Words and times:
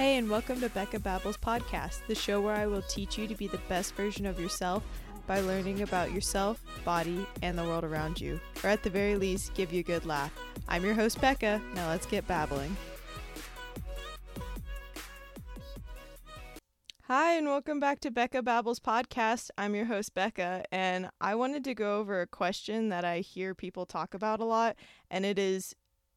Hey, 0.00 0.16
and 0.16 0.30
welcome 0.30 0.62
to 0.62 0.70
Becca 0.70 0.98
Babbles 0.98 1.36
Podcast, 1.36 2.06
the 2.06 2.14
show 2.14 2.40
where 2.40 2.56
I 2.56 2.66
will 2.66 2.80
teach 2.80 3.18
you 3.18 3.26
to 3.28 3.34
be 3.34 3.48
the 3.48 3.60
best 3.68 3.94
version 3.94 4.24
of 4.24 4.40
yourself 4.40 4.82
by 5.26 5.40
learning 5.40 5.82
about 5.82 6.10
yourself, 6.10 6.62
body, 6.86 7.26
and 7.42 7.58
the 7.58 7.64
world 7.64 7.84
around 7.84 8.18
you, 8.18 8.40
or 8.64 8.70
at 8.70 8.82
the 8.82 8.88
very 8.88 9.16
least, 9.16 9.52
give 9.52 9.74
you 9.74 9.80
a 9.80 9.82
good 9.82 10.06
laugh. 10.06 10.32
I'm 10.70 10.86
your 10.86 10.94
host, 10.94 11.20
Becca. 11.20 11.60
Now 11.74 11.90
let's 11.90 12.06
get 12.06 12.26
babbling. 12.26 12.74
Hi, 17.02 17.34
and 17.34 17.46
welcome 17.46 17.78
back 17.78 18.00
to 18.00 18.10
Becca 18.10 18.40
Babbles 18.42 18.80
Podcast. 18.80 19.50
I'm 19.58 19.74
your 19.74 19.84
host, 19.84 20.14
Becca, 20.14 20.64
and 20.72 21.10
I 21.20 21.34
wanted 21.34 21.62
to 21.64 21.74
go 21.74 21.98
over 21.98 22.22
a 22.22 22.26
question 22.26 22.88
that 22.88 23.04
I 23.04 23.18
hear 23.18 23.54
people 23.54 23.84
talk 23.84 24.14
about 24.14 24.40
a 24.40 24.46
lot, 24.46 24.76
and 25.10 25.26
it 25.26 25.38
is 25.38 25.74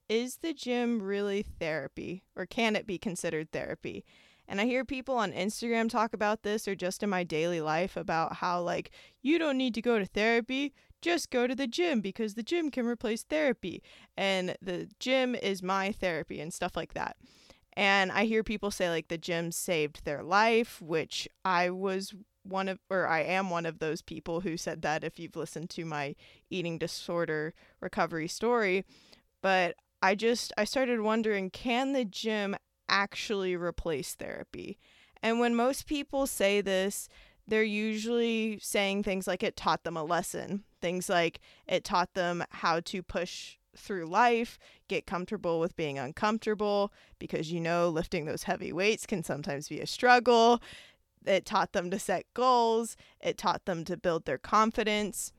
Is 0.09 0.38
the 0.38 0.54
gym 0.54 1.01
really 1.01 1.43
therapy, 1.43 2.23
or 2.36 2.46
can 2.46 2.75
it 2.75 2.86
be 2.86 2.97
considered 2.97 3.51
therapy? 3.51 4.04
And 4.47 4.59
I 4.59 4.65
hear 4.65 4.83
people 4.83 5.15
on 5.15 5.32
Instagram 5.32 5.89
talk 5.89 6.14
about 6.14 6.43
this, 6.43 6.68
or 6.68 6.75
just 6.75 7.01
in 7.01 7.09
my 7.09 7.23
daily 7.23 7.61
life, 7.61 7.95
about 7.95 8.36
how, 8.36 8.61
like, 8.61 8.92
you 9.21 9.39
don't 9.39 9.57
need 9.57 9.73
to 9.75 9.81
go 9.81 9.97
to 9.97 10.05
therapy, 10.05 10.73
just 11.01 11.31
go 11.31 11.47
to 11.47 11.55
the 11.55 11.68
gym 11.68 12.01
because 12.01 12.33
the 12.33 12.43
gym 12.43 12.69
can 12.69 12.86
replace 12.86 13.23
therapy, 13.23 13.81
and 14.18 14.57
the 14.61 14.89
gym 15.00 15.36
is 15.36 15.64
my 15.64 15.93
therapy, 15.93 16.42
and 16.42 16.54
stuff 16.54 16.75
like 16.75 16.93
that. 16.93 17.15
And 17.75 18.11
I 18.11 18.25
hear 18.25 18.43
people 18.43 18.71
say 18.71 18.89
like 18.89 19.07
the 19.07 19.17
gym 19.17 19.51
saved 19.51 20.04
their 20.04 20.21
life, 20.21 20.81
which 20.81 21.28
I 21.43 21.70
was 21.70 22.14
one 22.43 22.67
of, 22.67 22.79
or 22.89 23.07
I 23.07 23.21
am 23.21 23.50
one 23.50 23.65
of 23.65 23.79
those 23.79 24.01
people 24.01 24.42
who 24.42 24.57
said 24.57 24.81
that 24.81 25.04
if 25.04 25.17
you've 25.17 25.36
listened 25.36 25.70
to 25.71 25.86
my 25.86 26.15
eating 26.50 26.78
disorder 26.78 27.54
recovery 27.79 28.28
story. 28.28 28.86
But 29.42 29.75
I 30.04 30.16
just, 30.16 30.52
I 30.57 30.66
started 30.66 31.00
wondering 31.00 31.50
can 31.50 31.93
the 31.93 32.03
gym 32.03 32.58
actually 32.89 33.56
replace 33.56 34.16
therapy? 34.16 34.78
And 35.23 35.40
when 35.40 35.56
most 35.56 35.88
people 35.88 36.28
say 36.28 36.60
this, 36.60 37.08
they're 37.48 37.64
usually 37.64 38.60
saying 38.62 39.04
things 39.04 39.28
like 39.28 39.44
it 39.44 39.56
taught 39.56 39.86
them 39.86 39.95
a 39.95 40.04
lesson, 40.04 40.66
things 40.82 41.08
like 41.08 41.40
it 41.68 41.86
taught 41.86 42.16
them 42.16 42.44
how 42.50 42.82
to 42.82 43.02
push 43.02 43.56
through 43.78 44.08
life, 44.08 44.60
get 44.90 45.08
comfortable 45.08 45.62
with 45.62 45.78
being 45.78 45.98
uncomfortable 45.98 46.92
because 47.17 47.54
you 47.54 47.62
know 47.62 47.88
lifting 47.88 48.26
those 48.26 48.44
heavy 48.44 48.73
weights 48.73 49.06
can 49.06 49.23
sometimes 49.23 49.70
be 49.70 49.80
a 49.80 49.88
struggle. 49.88 50.62
It 51.26 51.45
taught 51.45 51.72
them 51.72 51.90
to 51.92 51.98
set 51.98 52.26
goals, 52.34 52.98
it 53.22 53.38
taught 53.38 53.64
them 53.64 53.86
to 53.86 53.95
build 53.95 54.26
their 54.26 54.38
confidence. 54.38 55.32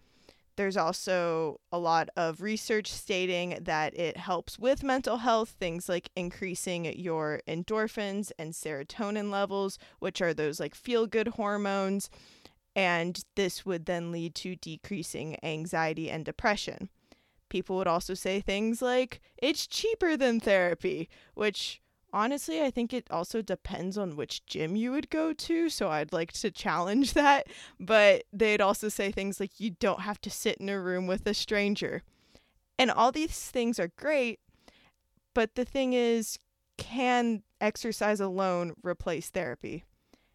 There's 0.57 0.77
also 0.77 1.61
a 1.73 1.79
lot 1.79 2.09
of 2.17 2.41
research 2.41 2.93
stating 2.93 3.59
that 3.63 3.99
it 3.99 4.17
helps 4.17 4.59
with 4.59 4.85
mental 4.85 5.19
health, 5.19 5.57
things 5.59 5.89
like 5.89 6.11
increasing 6.15 6.85
your 6.99 7.41
endorphins 7.49 8.31
and 8.39 8.53
serotonin 8.53 9.31
levels, 9.31 9.79
which 9.99 10.23
are 10.23 10.33
those 10.33 10.61
like 10.61 10.75
feel 10.75 11.07
good 11.07 11.29
hormones. 11.29 12.09
And 12.77 13.23
this 13.37 13.65
would 13.67 13.87
then 13.87 14.13
lead 14.13 14.35
to 14.37 14.57
decreasing 14.57 15.37
anxiety 15.45 16.11
and 16.11 16.25
depression. 16.25 16.89
People 17.49 17.77
would 17.77 17.87
also 17.87 18.15
say 18.15 18.41
things 18.41 18.83
like, 18.83 19.21
it's 19.37 19.67
cheaper 19.67 20.17
than 20.17 20.41
therapy, 20.41 21.09
which 21.35 21.81
honestly, 22.15 22.63
I 22.63 22.71
think 22.71 22.93
it 22.93 23.11
also 23.11 23.43
depends 23.43 23.99
on 23.99 24.17
which 24.17 24.47
gym 24.47 24.77
you 24.77 24.93
would 24.93 25.11
go 25.11 25.33
to. 25.33 25.69
So 25.69 25.91
I'd 25.91 26.13
like 26.13 26.33
to 26.33 26.51
challenge 26.51 27.13
that. 27.13 27.49
But 27.79 28.25
they'd 28.33 28.61
also 28.61 28.89
say 28.89 29.11
things 29.11 29.41
like, 29.41 29.59
you 29.59 29.71
don't 29.71 30.01
have 30.01 30.21
to 30.23 30.31
sit 30.31 30.59
in 30.59 30.69
a 30.69 30.81
room 30.81 31.07
with 31.07 31.27
a 31.27 31.35
stranger. 31.35 32.03
And 32.79 32.91
all 32.91 33.13
these 33.13 33.51
things 33.51 33.79
are 33.79 33.91
great. 33.97 34.39
But 35.35 35.57
the 35.57 35.65
thing 35.65 35.93
is, 35.93 36.39
can 36.79 37.43
exercise 37.61 38.21
alone 38.21 38.75
replace 38.83 39.31
therapy? 39.31 39.85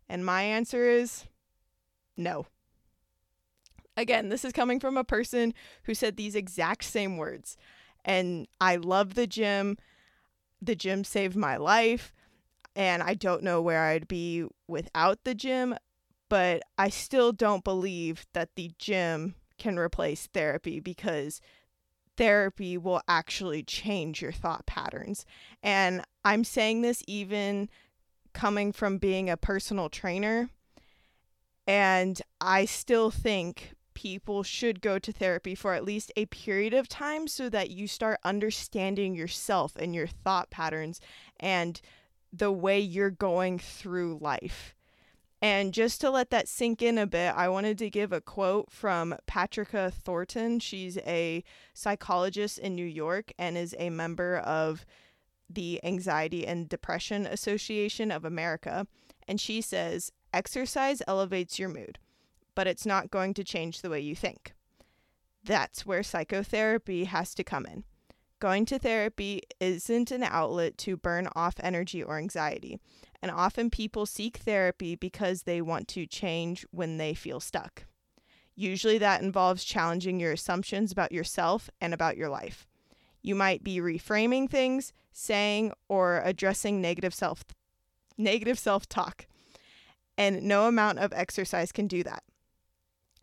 And 0.10 0.26
my 0.26 0.44
answer 0.44 0.90
is 0.90 1.26
no. 2.18 2.48
Again, 3.96 4.30
this 4.30 4.44
is 4.44 4.54
coming 4.54 4.80
from 4.80 4.98
a 4.98 5.04
person 5.04 5.54
who 5.84 5.94
said 5.94 6.18
these 6.18 6.36
exact 6.36 6.84
same 6.84 7.18
words. 7.18 7.58
And 8.04 8.48
I 8.60 8.76
love 8.76 9.14
the 9.14 9.28
gym. 9.28 9.78
The 10.62 10.76
gym 10.76 11.04
saved 11.04 11.36
my 11.36 11.58
life. 11.58 12.14
And 12.76 13.02
I 13.04 13.14
don't 13.14 13.44
know 13.44 13.62
where 13.62 13.86
I'd 13.86 14.08
be 14.08 14.46
without 14.68 15.24
the 15.24 15.34
gym, 15.36 15.76
but 16.30 16.62
I 16.78 16.90
still 16.90 17.32
don't 17.32 17.64
believe 17.64 18.26
that 18.34 18.56
the 18.56 18.72
gym 18.78 19.36
can 19.58 19.78
replace 19.78 20.28
therapy 20.28 20.80
because 20.80 21.42
therapy 22.16 22.78
will 22.78 23.02
actually 23.08 23.64
change 23.64 24.22
your 24.22 24.32
thought 24.32 24.66
patterns. 24.66 25.26
And 25.64 26.04
I'm 26.24 26.44
saying 26.44 26.82
this 26.82 27.04
even 27.08 27.70
coming 28.34 28.72
from 28.72 28.98
being 28.98 29.30
a 29.30 29.38
personal 29.38 29.90
trainer. 29.90 30.50
And 31.66 32.22
I 32.40 32.66
still 32.66 33.12
think 33.12 33.74
people 34.00 34.44
should 34.44 34.80
go 34.80 34.98
to 34.98 35.12
therapy 35.12 35.54
for 35.54 35.74
at 35.74 35.84
least 35.84 36.10
a 36.16 36.26
period 36.28 36.74
of 36.74 36.88
time 36.88 37.28
so 37.28 37.50
that 37.50 37.70
you 37.70 37.86
start 37.86 38.18
understanding 38.24 39.14
yourself 39.14 39.76
and 39.76 39.94
your 39.94 40.08
thought 40.08 40.50
patterns 40.50 41.02
and 41.38 41.82
the 42.32 42.50
way 42.50 42.80
you're 42.80 43.10
going 43.10 43.60
through 43.60 44.18
life. 44.22 44.74
And 45.42 45.74
just 45.74 46.00
to 46.00 46.10
let 46.10 46.30
that 46.30 46.48
sink 46.48 46.82
in 46.82 46.98
a 46.98 47.06
bit, 47.06 47.34
I 47.36 47.50
wanted 47.50 47.78
to 47.80 47.90
give 47.90 48.14
a 48.14 48.22
quote 48.22 48.72
from 48.72 49.16
Patricia 49.28 49.92
Thornton. 49.92 50.62
She's 50.62 50.98
a 51.00 51.44
psychologist 51.74 52.58
in 52.58 52.76
New 52.76 52.86
York 52.86 53.34
and 53.38 53.58
is 53.58 53.76
a 53.78 53.90
member 53.90 54.38
of 54.38 54.86
the 55.50 55.82
Anxiety 55.84 56.48
and 56.48 56.70
Depression 56.70 57.26
Association 57.26 58.12
of 58.12 58.24
America. 58.24 58.88
And 59.28 59.42
she 59.42 59.60
says, 59.60 60.14
Exercise 60.34 61.02
elevates 61.06 61.60
your 61.60 61.68
mood 61.68 62.00
but 62.56 62.68
it's 62.68 62.86
not 62.86 63.12
going 63.12 63.34
to 63.36 63.44
change 63.44 63.82
the 63.82 63.90
way 63.90 64.00
you 64.00 64.16
think. 64.16 64.54
That's 65.44 65.86
where 65.86 66.04
psychotherapy 66.04 67.06
has 67.06 67.34
to 67.36 67.44
come 67.44 67.66
in. 67.66 67.84
Going 68.40 68.66
to 68.68 68.80
therapy 68.80 69.42
isn't 69.60 70.12
an 70.12 70.24
outlet 70.24 70.78
to 70.80 70.96
burn 70.96 71.28
off 71.36 71.56
energy 71.60 72.02
or 72.02 72.18
anxiety, 72.18 72.80
and 73.22 73.32
often 73.32 73.70
people 73.70 74.06
seek 74.06 74.38
therapy 74.38 74.96
because 74.96 75.44
they 75.44 75.62
want 75.62 75.88
to 75.90 76.06
change 76.06 76.66
when 76.72 76.98
they 76.98 77.14
feel 77.14 77.40
stuck. 77.40 77.86
Usually, 78.56 78.98
that 78.98 79.22
involves 79.22 79.64
challenging 79.64 80.20
your 80.20 80.34
assumptions 80.34 80.92
about 80.92 81.12
yourself 81.12 81.70
and 81.82 81.94
about 81.94 82.18
your 82.18 82.30
life. 82.30 82.66
You 83.22 83.36
might 83.36 83.64
be 83.64 83.78
reframing 83.80 84.50
things, 84.50 84.94
saying, 85.12 85.74
or 85.88 86.22
addressing 86.24 86.82
negative 86.82 87.14
self 87.14 87.44
negative 88.18 88.60
self-talk. 88.60 89.28
And 90.18 90.44
no 90.44 90.68
amount 90.68 91.00
of 91.00 91.14
exercise 91.14 91.72
can 91.72 91.88
do 91.88 92.04
that. 92.04 92.24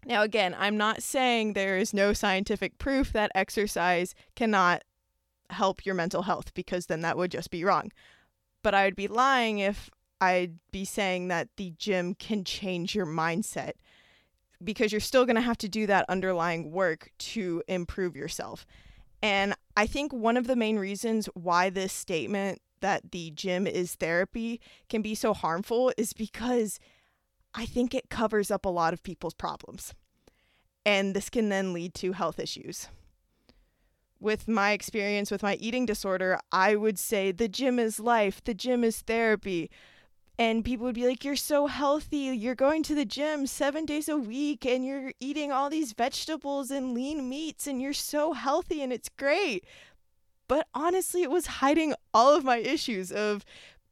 Now, 0.07 0.23
again, 0.23 0.55
I'm 0.57 0.77
not 0.77 1.03
saying 1.03 1.53
there 1.53 1.77
is 1.77 1.93
no 1.93 2.13
scientific 2.13 2.79
proof 2.79 3.13
that 3.13 3.33
exercise 3.35 4.15
cannot 4.37 4.85
help 5.51 5.85
your 5.85 5.97
mental 5.97 6.23
health 6.23 6.55
because 6.55 6.87
then 6.87 7.01
that 7.01 7.19
would 7.19 7.33
just 7.33 7.51
be 7.51 7.65
wrong. 7.65 7.91
But 8.63 8.73
I 8.73 8.85
would 8.85 8.95
be 8.95 9.09
lying 9.09 9.59
if 9.59 9.91
I'd 10.21 10.59
be 10.71 10.85
saying 10.85 11.27
that 11.29 11.49
the 11.57 11.75
gym 11.77 12.15
can 12.15 12.45
change 12.45 12.95
your 12.95 13.05
mindset 13.05 13.73
because 14.63 14.93
you're 14.93 15.01
still 15.01 15.27
going 15.27 15.37
to 15.37 15.43
have 15.43 15.59
to 15.59 15.69
do 15.69 15.89
that 15.89 16.07
underlying 16.09 16.71
work 16.71 17.11
to 17.19 17.65
improve 17.67 18.15
yourself. 18.15 18.65
And 19.23 19.55
I 19.77 19.87
think 19.89 20.13
one 20.13 20.37
of 20.37 20.47
the 20.47 20.57
main 20.57 20.79
reasons 20.79 21.27
why 21.35 21.69
this 21.69 21.93
statement 21.93 22.61
that 22.81 23.11
the 23.11 23.33
gym 23.33 23.67
is 23.67 23.97
therapy 23.97 24.61
can 24.89 25.03
be 25.03 25.17
so 25.17 25.35
harmful 25.35 25.93
is 25.97 26.13
because 26.13 26.79
I 27.57 27.65
think 27.65 27.95
it 27.95 28.11
covers 28.11 28.51
up 28.51 28.67
a 28.67 28.71
lot 28.71 28.93
of 28.93 29.03
people's 29.03 29.35
problems. 29.35 29.95
And 30.85 31.17
this 31.17 31.31
can 31.31 31.49
then 31.49 31.73
lead 31.73 31.95
to 31.95 32.13
health 32.13 32.39
issues. 32.39 32.89
With 34.21 34.47
my 34.47 34.73
experience 34.73 35.31
with 35.31 35.43
my 35.43 35.55
eating 35.55 35.87
disorder, 35.87 36.39
I 36.53 36.77
would 36.77 36.99
say 36.99 37.33
the 37.33 37.49
gym 37.49 37.79
is 37.79 37.99
life, 37.99 38.45
the 38.45 38.55
gym 38.55 38.85
is 38.85 39.01
therapy. 39.01 39.71
And 40.39 40.65
people 40.65 40.85
would 40.85 40.95
be 40.95 41.07
like, 41.07 41.25
You're 41.25 41.35
so 41.35 41.67
healthy. 41.67 42.19
You're 42.19 42.55
going 42.55 42.83
to 42.85 42.95
the 42.95 43.07
gym 43.07 43.47
seven 43.47 43.87
days 43.87 44.09
a 44.09 44.19
week 44.19 44.67
and 44.67 44.85
you're 44.85 45.13
eating 45.19 45.51
all 45.51 45.71
these 45.71 45.93
vegetables 45.93 46.71
and 46.71 46.93
lean 46.93 47.29
meats 47.29 47.67
and 47.67 47.81
you're 47.81 47.95
so 47.95 48.35
healthy 48.35 48.83
and 48.83 48.93
it's 48.93 49.09
great. 49.09 49.65
But 50.47 50.69
honestly, 50.75 51.23
it 51.23 51.31
was 51.31 51.47
hiding 51.47 51.95
all 52.13 52.35
of 52.35 52.45
my 52.45 52.59
issues 52.59 53.11
of 53.11 53.45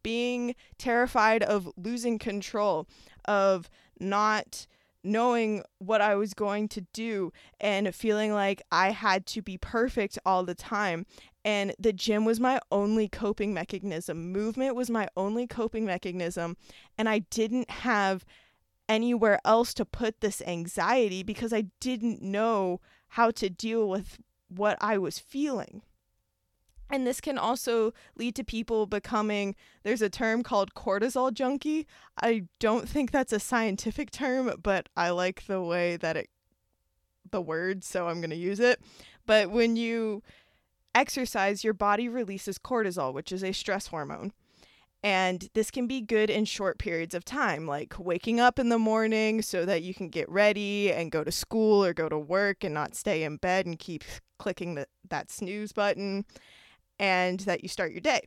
being 0.02 0.54
terrified 0.78 1.42
of 1.42 1.68
losing 1.76 2.18
control, 2.18 2.86
of 3.26 3.68
not 4.00 4.66
knowing 5.04 5.62
what 5.78 6.00
I 6.00 6.14
was 6.14 6.32
going 6.34 6.68
to 6.68 6.80
do 6.92 7.30
and 7.60 7.94
feeling 7.94 8.32
like 8.32 8.62
I 8.72 8.90
had 8.90 9.26
to 9.26 9.42
be 9.42 9.58
perfect 9.58 10.18
all 10.24 10.44
the 10.44 10.54
time. 10.54 11.06
And 11.44 11.74
the 11.78 11.92
gym 11.92 12.24
was 12.24 12.40
my 12.40 12.58
only 12.72 13.06
coping 13.06 13.52
mechanism. 13.52 14.32
Movement 14.32 14.74
was 14.74 14.88
my 14.88 15.08
only 15.14 15.46
coping 15.46 15.84
mechanism. 15.84 16.56
And 16.96 17.06
I 17.08 17.18
didn't 17.18 17.70
have 17.70 18.24
anywhere 18.88 19.40
else 19.44 19.74
to 19.74 19.84
put 19.84 20.20
this 20.20 20.42
anxiety 20.46 21.22
because 21.22 21.52
I 21.52 21.66
didn't 21.80 22.22
know 22.22 22.80
how 23.08 23.30
to 23.32 23.50
deal 23.50 23.88
with 23.88 24.18
what 24.48 24.78
I 24.80 24.96
was 24.96 25.18
feeling. 25.18 25.82
And 26.90 27.06
this 27.06 27.20
can 27.20 27.38
also 27.38 27.92
lead 28.16 28.34
to 28.36 28.44
people 28.44 28.86
becoming, 28.86 29.56
there's 29.82 30.02
a 30.02 30.10
term 30.10 30.42
called 30.42 30.74
cortisol 30.74 31.32
junkie. 31.32 31.86
I 32.22 32.44
don't 32.60 32.88
think 32.88 33.10
that's 33.10 33.32
a 33.32 33.40
scientific 33.40 34.10
term, 34.10 34.52
but 34.62 34.88
I 34.96 35.10
like 35.10 35.46
the 35.46 35.62
way 35.62 35.96
that 35.96 36.16
it, 36.16 36.28
the 37.30 37.40
word, 37.40 37.84
so 37.84 38.08
I'm 38.08 38.20
going 38.20 38.30
to 38.30 38.36
use 38.36 38.60
it. 38.60 38.80
But 39.26 39.50
when 39.50 39.76
you 39.76 40.22
exercise, 40.94 41.64
your 41.64 41.74
body 41.74 42.08
releases 42.08 42.58
cortisol, 42.58 43.12
which 43.12 43.32
is 43.32 43.42
a 43.42 43.52
stress 43.52 43.88
hormone. 43.88 44.32
And 45.02 45.50
this 45.52 45.70
can 45.70 45.86
be 45.86 46.00
good 46.00 46.30
in 46.30 46.46
short 46.46 46.78
periods 46.78 47.14
of 47.14 47.26
time, 47.26 47.66
like 47.66 47.94
waking 47.98 48.40
up 48.40 48.58
in 48.58 48.70
the 48.70 48.78
morning 48.78 49.42
so 49.42 49.66
that 49.66 49.82
you 49.82 49.92
can 49.92 50.08
get 50.08 50.28
ready 50.30 50.90
and 50.90 51.12
go 51.12 51.22
to 51.22 51.32
school 51.32 51.84
or 51.84 51.92
go 51.92 52.08
to 52.08 52.18
work 52.18 52.64
and 52.64 52.72
not 52.72 52.94
stay 52.94 53.22
in 53.22 53.36
bed 53.36 53.66
and 53.66 53.78
keep 53.78 54.02
clicking 54.38 54.76
the, 54.76 54.86
that 55.10 55.30
snooze 55.30 55.72
button 55.72 56.24
and 57.04 57.40
that 57.40 57.62
you 57.62 57.68
start 57.68 57.92
your 57.92 58.00
day. 58.00 58.22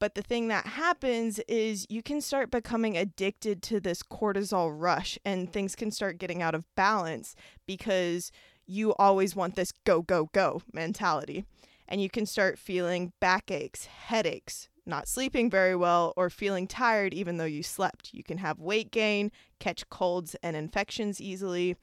But 0.00 0.16
the 0.16 0.22
thing 0.22 0.48
that 0.48 0.66
happens 0.66 1.38
is 1.46 1.86
you 1.88 2.02
can 2.02 2.20
start 2.20 2.50
becoming 2.50 2.98
addicted 2.98 3.62
to 3.62 3.80
this 3.80 4.02
cortisol 4.02 4.74
rush 4.76 5.18
and 5.24 5.50
things 5.50 5.76
can 5.76 5.92
start 5.92 6.18
getting 6.18 6.42
out 6.42 6.54
of 6.54 6.64
balance 6.74 7.36
because 7.64 8.32
you 8.66 8.92
always 8.94 9.36
want 9.36 9.54
this 9.54 9.72
go, 9.84 10.02
go, 10.02 10.28
go 10.32 10.62
mentality. 10.72 11.44
And 11.88 12.02
you 12.02 12.10
can 12.10 12.26
start 12.26 12.58
feeling 12.58 13.12
backaches, 13.20 13.86
headaches, 13.86 14.68
not 14.84 15.06
sleeping 15.06 15.48
very 15.48 15.76
well, 15.76 16.12
or 16.16 16.28
feeling 16.28 16.66
tired 16.66 17.14
even 17.14 17.36
though 17.36 17.44
you 17.44 17.62
slept. 17.62 18.12
You 18.12 18.24
can 18.24 18.38
have 18.38 18.58
weight 18.58 18.90
gain, 18.90 19.30
catch 19.60 19.88
colds 19.88 20.34
and 20.42 20.56
infections 20.56 21.20
easily, 21.20 21.76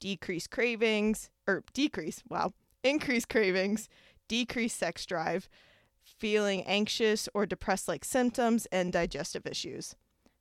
decrease 0.00 0.48
cravings, 0.48 1.30
or 1.46 1.62
decrease, 1.72 2.22
wow, 2.28 2.52
increase 2.82 3.24
cravings, 3.24 3.88
decreased 4.34 4.76
sex 4.76 5.06
drive, 5.06 5.48
feeling 6.02 6.64
anxious 6.64 7.28
or 7.34 7.46
depressed 7.46 7.86
like 7.86 8.04
symptoms, 8.04 8.66
and 8.72 8.92
digestive 8.92 9.46
issues. 9.46 9.94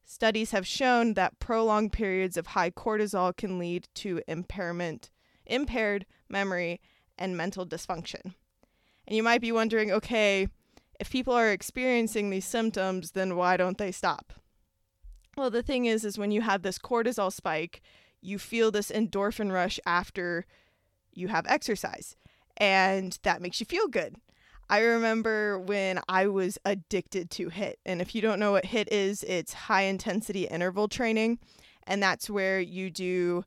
Studies 0.04 0.50
have 0.50 0.66
shown 0.66 1.14
that 1.14 1.38
prolonged 1.38 1.94
periods 1.94 2.36
of 2.36 2.48
high 2.48 2.72
cortisol 2.72 3.38
can 3.38 3.60
lead 3.60 3.88
to 3.94 4.20
impairment, 4.28 5.12
impaired 5.46 6.08
memory, 6.28 6.82
and 7.20 7.38
mental 7.38 7.68
dysfunction. 7.68 8.34
And 9.06 9.16
you 9.16 9.22
might 9.22 9.42
be 9.42 9.52
wondering 9.52 9.92
okay, 9.92 10.48
if 11.00 11.12
people 11.12 11.36
are 11.36 11.52
experiencing 11.52 12.32
these 12.32 12.46
symptoms, 12.46 13.12
then 13.12 13.36
why 13.36 13.58
don't 13.58 13.78
they 13.78 13.92
stop? 13.92 14.34
Well, 15.38 15.52
the 15.52 15.62
thing 15.62 15.86
is 15.86 16.04
is 16.04 16.18
when 16.18 16.32
you 16.32 16.42
have 16.42 16.64
this 16.64 16.80
cortisol 16.80 17.32
spike, 17.32 17.82
you 18.22 18.40
feel 18.40 18.72
this 18.72 18.90
endorphin 18.90 19.52
rush 19.52 19.80
after 19.86 20.48
you 21.14 21.28
have 21.28 21.46
exercise 21.48 22.16
and 22.58 23.18
that 23.24 23.42
makes 23.42 23.60
you 23.60 23.66
feel 23.66 23.88
good. 23.88 24.16
I 24.70 24.80
remember 24.80 25.60
when 25.60 26.00
I 26.08 26.28
was 26.28 26.58
addicted 26.66 27.30
to 27.32 27.50
HIIT. 27.50 27.76
And 27.86 28.02
if 28.02 28.16
you 28.16 28.22
don't 28.22 28.40
know 28.40 28.54
what 28.54 28.66
HIIT 28.66 28.88
is, 28.92 29.24
it's 29.24 29.54
high 29.54 29.84
intensity 29.84 30.46
interval 30.46 30.88
training. 30.88 31.40
And 31.86 32.02
that's 32.02 32.30
where 32.30 32.60
you 32.60 32.90
do 32.90 33.44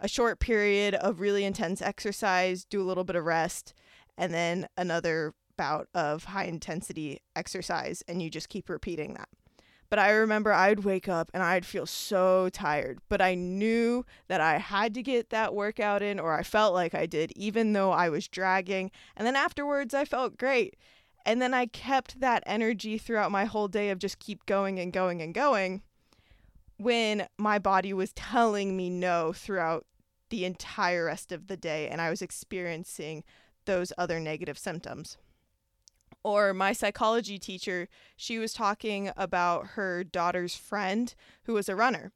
a 0.00 0.08
short 0.08 0.40
period 0.40 0.94
of 0.94 1.20
really 1.20 1.44
intense 1.44 1.82
exercise, 1.82 2.64
do 2.64 2.80
a 2.80 2.86
little 2.86 3.04
bit 3.04 3.16
of 3.16 3.24
rest, 3.24 3.74
and 4.16 4.32
then 4.32 4.68
another 4.76 5.34
bout 5.56 5.88
of 5.94 6.24
high 6.24 6.44
intensity 6.44 7.20
exercise. 7.36 8.02
And 8.08 8.22
you 8.22 8.30
just 8.30 8.48
keep 8.48 8.68
repeating 8.68 9.14
that. 9.14 9.28
But 9.90 9.98
I 9.98 10.10
remember 10.10 10.52
I'd 10.52 10.84
wake 10.84 11.08
up 11.08 11.30
and 11.32 11.42
I'd 11.42 11.64
feel 11.64 11.86
so 11.86 12.48
tired. 12.50 12.98
But 13.08 13.22
I 13.22 13.34
knew 13.34 14.04
that 14.28 14.40
I 14.40 14.58
had 14.58 14.94
to 14.94 15.02
get 15.02 15.30
that 15.30 15.54
workout 15.54 16.02
in, 16.02 16.20
or 16.20 16.34
I 16.34 16.42
felt 16.42 16.74
like 16.74 16.94
I 16.94 17.06
did, 17.06 17.32
even 17.36 17.72
though 17.72 17.90
I 17.90 18.08
was 18.08 18.28
dragging. 18.28 18.90
And 19.16 19.26
then 19.26 19.36
afterwards, 19.36 19.94
I 19.94 20.04
felt 20.04 20.36
great. 20.36 20.76
And 21.24 21.40
then 21.40 21.54
I 21.54 21.66
kept 21.66 22.20
that 22.20 22.42
energy 22.46 22.98
throughout 22.98 23.30
my 23.30 23.44
whole 23.44 23.68
day 23.68 23.90
of 23.90 23.98
just 23.98 24.18
keep 24.18 24.46
going 24.46 24.78
and 24.78 24.92
going 24.92 25.22
and 25.22 25.34
going 25.34 25.82
when 26.78 27.26
my 27.36 27.58
body 27.58 27.92
was 27.92 28.12
telling 28.12 28.76
me 28.76 28.88
no 28.88 29.32
throughout 29.32 29.84
the 30.30 30.44
entire 30.44 31.06
rest 31.06 31.32
of 31.32 31.48
the 31.48 31.56
day 31.56 31.88
and 31.88 32.00
I 32.00 32.10
was 32.10 32.22
experiencing 32.22 33.24
those 33.64 33.92
other 33.98 34.20
negative 34.20 34.58
symptoms 34.58 35.18
or 36.28 36.52
my 36.52 36.72
psychology 36.72 37.38
teacher, 37.38 37.88
she 38.16 38.38
was 38.38 38.52
talking 38.52 39.10
about 39.16 39.68
her 39.68 40.04
daughter's 40.04 40.54
friend 40.54 41.14
who 41.44 41.54
was 41.54 41.68
a 41.68 41.76
runner. 41.76 42.12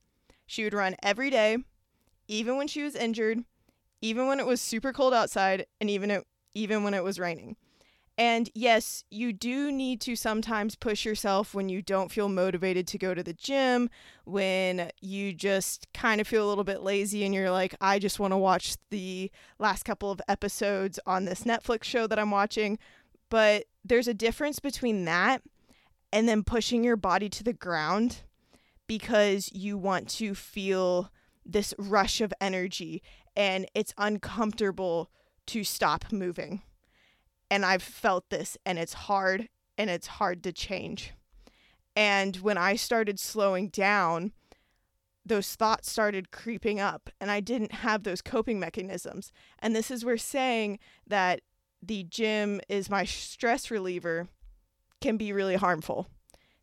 She 0.46 0.64
would 0.64 0.74
run 0.74 0.96
every 1.02 1.30
day, 1.30 1.58
even 2.28 2.56
when 2.56 2.68
she 2.68 2.82
was 2.82 2.94
injured, 2.94 3.44
even 4.02 4.26
when 4.26 4.38
it 4.38 4.46
was 4.46 4.60
super 4.60 4.92
cold 4.92 5.14
outside, 5.14 5.66
and 5.80 5.88
even 5.88 6.10
it, 6.10 6.26
even 6.54 6.84
when 6.84 6.92
it 6.94 7.04
was 7.04 7.18
raining. 7.18 7.56
And 8.18 8.50
yes, 8.54 9.04
you 9.10 9.32
do 9.32 9.72
need 9.72 10.00
to 10.02 10.16
sometimes 10.16 10.76
push 10.76 11.06
yourself 11.06 11.54
when 11.54 11.70
you 11.70 11.80
don't 11.80 12.12
feel 12.12 12.28
motivated 12.28 12.86
to 12.88 12.98
go 12.98 13.14
to 13.14 13.22
the 13.22 13.32
gym, 13.32 13.88
when 14.26 14.90
you 15.00 15.32
just 15.32 15.86
kind 15.94 16.20
of 16.20 16.28
feel 16.28 16.46
a 16.46 16.48
little 16.50 16.64
bit 16.64 16.82
lazy 16.82 17.24
and 17.24 17.34
you're 17.34 17.50
like, 17.50 17.74
I 17.80 17.98
just 17.98 18.20
want 18.20 18.32
to 18.32 18.36
watch 18.36 18.76
the 18.90 19.30
last 19.58 19.84
couple 19.84 20.10
of 20.10 20.20
episodes 20.28 21.00
on 21.06 21.24
this 21.24 21.44
Netflix 21.44 21.84
show 21.84 22.06
that 22.06 22.18
I'm 22.18 22.30
watching. 22.30 22.78
But 23.30 23.64
there's 23.84 24.08
a 24.08 24.14
difference 24.14 24.58
between 24.58 25.05
that 25.05 25.43
and 26.12 26.29
then 26.29 26.44
pushing 26.44 26.84
your 26.84 26.96
body 26.96 27.29
to 27.29 27.44
the 27.44 27.52
ground 27.52 28.23
because 28.87 29.50
you 29.52 29.79
want 29.79 30.08
to 30.08 30.34
feel 30.34 31.11
this 31.44 31.75
rush 31.79 32.20
of 32.20 32.32
energy 32.40 33.02
and 33.34 33.67
it's 33.75 33.94
uncomfortable 33.99 35.11
to 35.46 35.64
stop 35.64 36.12
moving. 36.12 36.62
And 37.50 37.64
I've 37.64 37.82
felt 37.82 38.31
this 38.31 38.56
and 38.64 38.79
it's 38.79 38.93
hard 38.93 39.49
and 39.76 39.90
it's 39.90 40.06
hard 40.06 40.43
to 40.44 40.52
change. 40.52 41.12
And 41.96 42.37
when 42.37 42.56
I 42.56 42.76
started 42.76 43.19
slowing 43.19 43.69
down, 43.69 44.32
those 45.25 45.55
thoughts 45.55 45.90
started 45.90 46.31
creeping 46.31 46.81
up 46.81 47.11
and 47.20 47.31
I 47.31 47.40
didn't 47.40 47.73
have 47.73 48.02
those 48.02 48.23
coping 48.23 48.58
mechanisms. 48.58 49.32
And 49.58 49.75
this 49.75 49.90
is 49.90 50.05
where 50.05 50.19
saying 50.19 50.79
that 51.06 51.40
the 51.82 52.05
gym 52.05 52.61
is 52.69 52.88
my 52.88 53.05
stress 53.05 53.70
reliever 53.70 54.29
can 55.00 55.17
be 55.17 55.32
really 55.32 55.56
harmful 55.56 56.08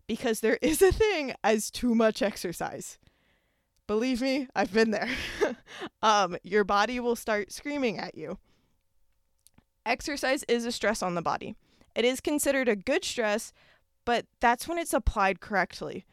because 0.07 0.39
there 0.39 0.57
is 0.61 0.81
a 0.81 0.91
thing 0.91 1.33
as 1.43 1.69
too 1.69 1.93
much 1.93 2.21
exercise. 2.21 2.97
Believe 3.85 4.21
me, 4.21 4.47
I've 4.55 4.73
been 4.73 4.91
there. 4.91 5.09
um, 6.01 6.37
your 6.43 6.63
body 6.63 6.99
will 6.99 7.15
start 7.15 7.51
screaming 7.51 7.97
at 7.97 8.15
you. 8.15 8.37
Exercise 9.85 10.43
is 10.47 10.65
a 10.65 10.71
stress 10.71 11.01
on 11.01 11.15
the 11.15 11.21
body. 11.21 11.55
It 11.95 12.05
is 12.05 12.21
considered 12.21 12.69
a 12.69 12.75
good 12.75 13.03
stress, 13.03 13.51
but 14.05 14.27
that's 14.39 14.67
when 14.67 14.77
it's 14.77 14.93
applied 14.93 15.39
correctly. 15.39 16.05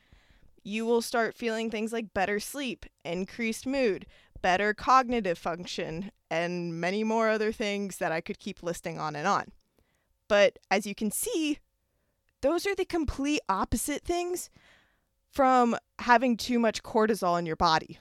You 0.64 0.86
will 0.86 1.02
start 1.02 1.36
feeling 1.36 1.70
things 1.70 1.92
like 1.92 2.14
better 2.14 2.40
sleep, 2.40 2.86
increased 3.04 3.66
mood, 3.66 4.06
better 4.40 4.72
cognitive 4.72 5.36
function, 5.36 6.10
and 6.30 6.80
many 6.80 7.04
more 7.04 7.28
other 7.28 7.52
things 7.52 7.98
that 7.98 8.12
I 8.12 8.20
could 8.20 8.38
keep 8.38 8.62
listing 8.62 8.98
on 8.98 9.16
and 9.16 9.26
on. 9.26 9.52
But 10.28 10.58
as 10.70 10.86
you 10.86 10.94
can 10.94 11.10
see, 11.10 11.58
those 12.40 12.66
are 12.66 12.74
the 12.74 12.84
complete 12.84 13.40
opposite 13.48 14.02
things 14.02 14.50
from 15.30 15.76
having 15.98 16.36
too 16.36 16.58
much 16.58 16.82
cortisol 16.82 17.38
in 17.38 17.46
your 17.46 17.56
body. 17.56 17.98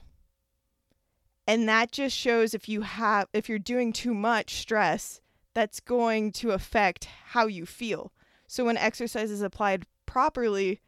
And 1.46 1.68
that 1.68 1.92
just 1.92 2.16
shows 2.16 2.54
if 2.54 2.68
you 2.68 2.80
have 2.80 3.28
if 3.32 3.48
you're 3.48 3.58
doing 3.58 3.92
too 3.92 4.14
much 4.14 4.56
stress, 4.56 5.20
that's 5.54 5.80
going 5.80 6.32
to 6.32 6.50
affect 6.50 7.08
how 7.28 7.46
you 7.46 7.64
feel. 7.66 8.12
So 8.48 8.64
when 8.64 8.76
exercise 8.76 9.30
is 9.30 9.42
applied 9.42 9.86
properly, 10.06 10.80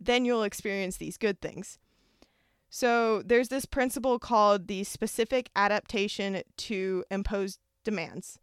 then 0.00 0.24
you'll 0.24 0.42
experience 0.42 0.96
these 0.96 1.18
good 1.18 1.40
things. 1.40 1.78
So 2.68 3.22
there's 3.22 3.48
this 3.48 3.64
principle 3.64 4.18
called 4.18 4.66
the 4.66 4.84
specific 4.84 5.50
adaptation 5.56 6.42
to 6.56 7.04
imposed 7.10 7.60
demands. 7.84 8.38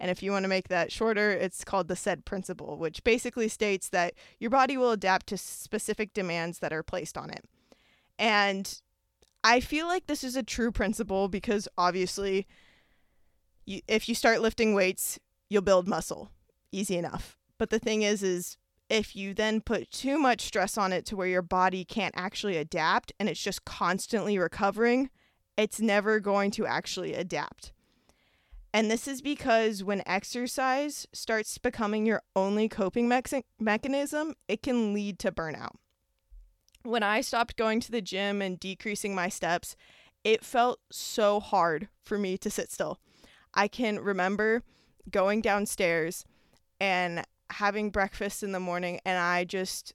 And 0.00 0.10
if 0.10 0.22
you 0.22 0.32
want 0.32 0.44
to 0.44 0.48
make 0.48 0.68
that 0.68 0.92
shorter, 0.92 1.30
it's 1.30 1.64
called 1.64 1.88
the 1.88 1.96
SAID 1.96 2.24
principle, 2.24 2.78
which 2.78 3.04
basically 3.04 3.48
states 3.48 3.88
that 3.90 4.14
your 4.38 4.50
body 4.50 4.76
will 4.76 4.90
adapt 4.90 5.28
to 5.28 5.38
specific 5.38 6.12
demands 6.12 6.58
that 6.58 6.72
are 6.72 6.82
placed 6.82 7.16
on 7.16 7.30
it. 7.30 7.44
And 8.18 8.80
I 9.42 9.60
feel 9.60 9.86
like 9.86 10.06
this 10.06 10.24
is 10.24 10.36
a 10.36 10.42
true 10.42 10.72
principle 10.72 11.28
because 11.28 11.68
obviously, 11.78 12.46
you, 13.66 13.82
if 13.86 14.08
you 14.08 14.14
start 14.14 14.40
lifting 14.40 14.74
weights, 14.74 15.18
you'll 15.48 15.62
build 15.62 15.86
muscle. 15.86 16.30
Easy 16.72 16.96
enough. 16.96 17.36
But 17.58 17.70
the 17.70 17.78
thing 17.78 18.02
is, 18.02 18.22
is 18.22 18.56
if 18.88 19.16
you 19.16 19.34
then 19.34 19.60
put 19.60 19.90
too 19.90 20.18
much 20.18 20.42
stress 20.42 20.76
on 20.76 20.92
it 20.92 21.06
to 21.06 21.16
where 21.16 21.26
your 21.26 21.42
body 21.42 21.84
can't 21.84 22.14
actually 22.16 22.56
adapt 22.56 23.12
and 23.18 23.28
it's 23.28 23.42
just 23.42 23.64
constantly 23.64 24.38
recovering, 24.38 25.10
it's 25.56 25.80
never 25.80 26.20
going 26.20 26.50
to 26.52 26.66
actually 26.66 27.14
adapt. 27.14 27.72
And 28.72 28.90
this 28.90 29.06
is 29.06 29.22
because 29.22 29.84
when 29.84 30.02
exercise 30.04 31.06
starts 31.12 31.58
becoming 31.58 32.06
your 32.06 32.22
only 32.34 32.68
coping 32.68 33.08
me- 33.08 33.44
mechanism, 33.60 34.34
it 34.48 34.62
can 34.62 34.92
lead 34.92 35.20
to 35.20 35.30
burnout. 35.30 35.76
When 36.82 37.04
I 37.04 37.20
stopped 37.20 37.56
going 37.56 37.80
to 37.80 37.92
the 37.92 38.02
gym 38.02 38.42
and 38.42 38.58
decreasing 38.58 39.14
my 39.14 39.28
steps, 39.28 39.76
it 40.24 40.44
felt 40.44 40.80
so 40.90 41.38
hard 41.38 41.88
for 42.02 42.18
me 42.18 42.36
to 42.38 42.50
sit 42.50 42.72
still. 42.72 42.98
I 43.54 43.68
can 43.68 44.00
remember 44.00 44.64
going 45.08 45.40
downstairs 45.40 46.24
and 46.80 47.24
having 47.50 47.90
breakfast 47.90 48.42
in 48.42 48.52
the 48.52 48.60
morning 48.60 49.00
and 49.04 49.18
I 49.18 49.44
just 49.44 49.94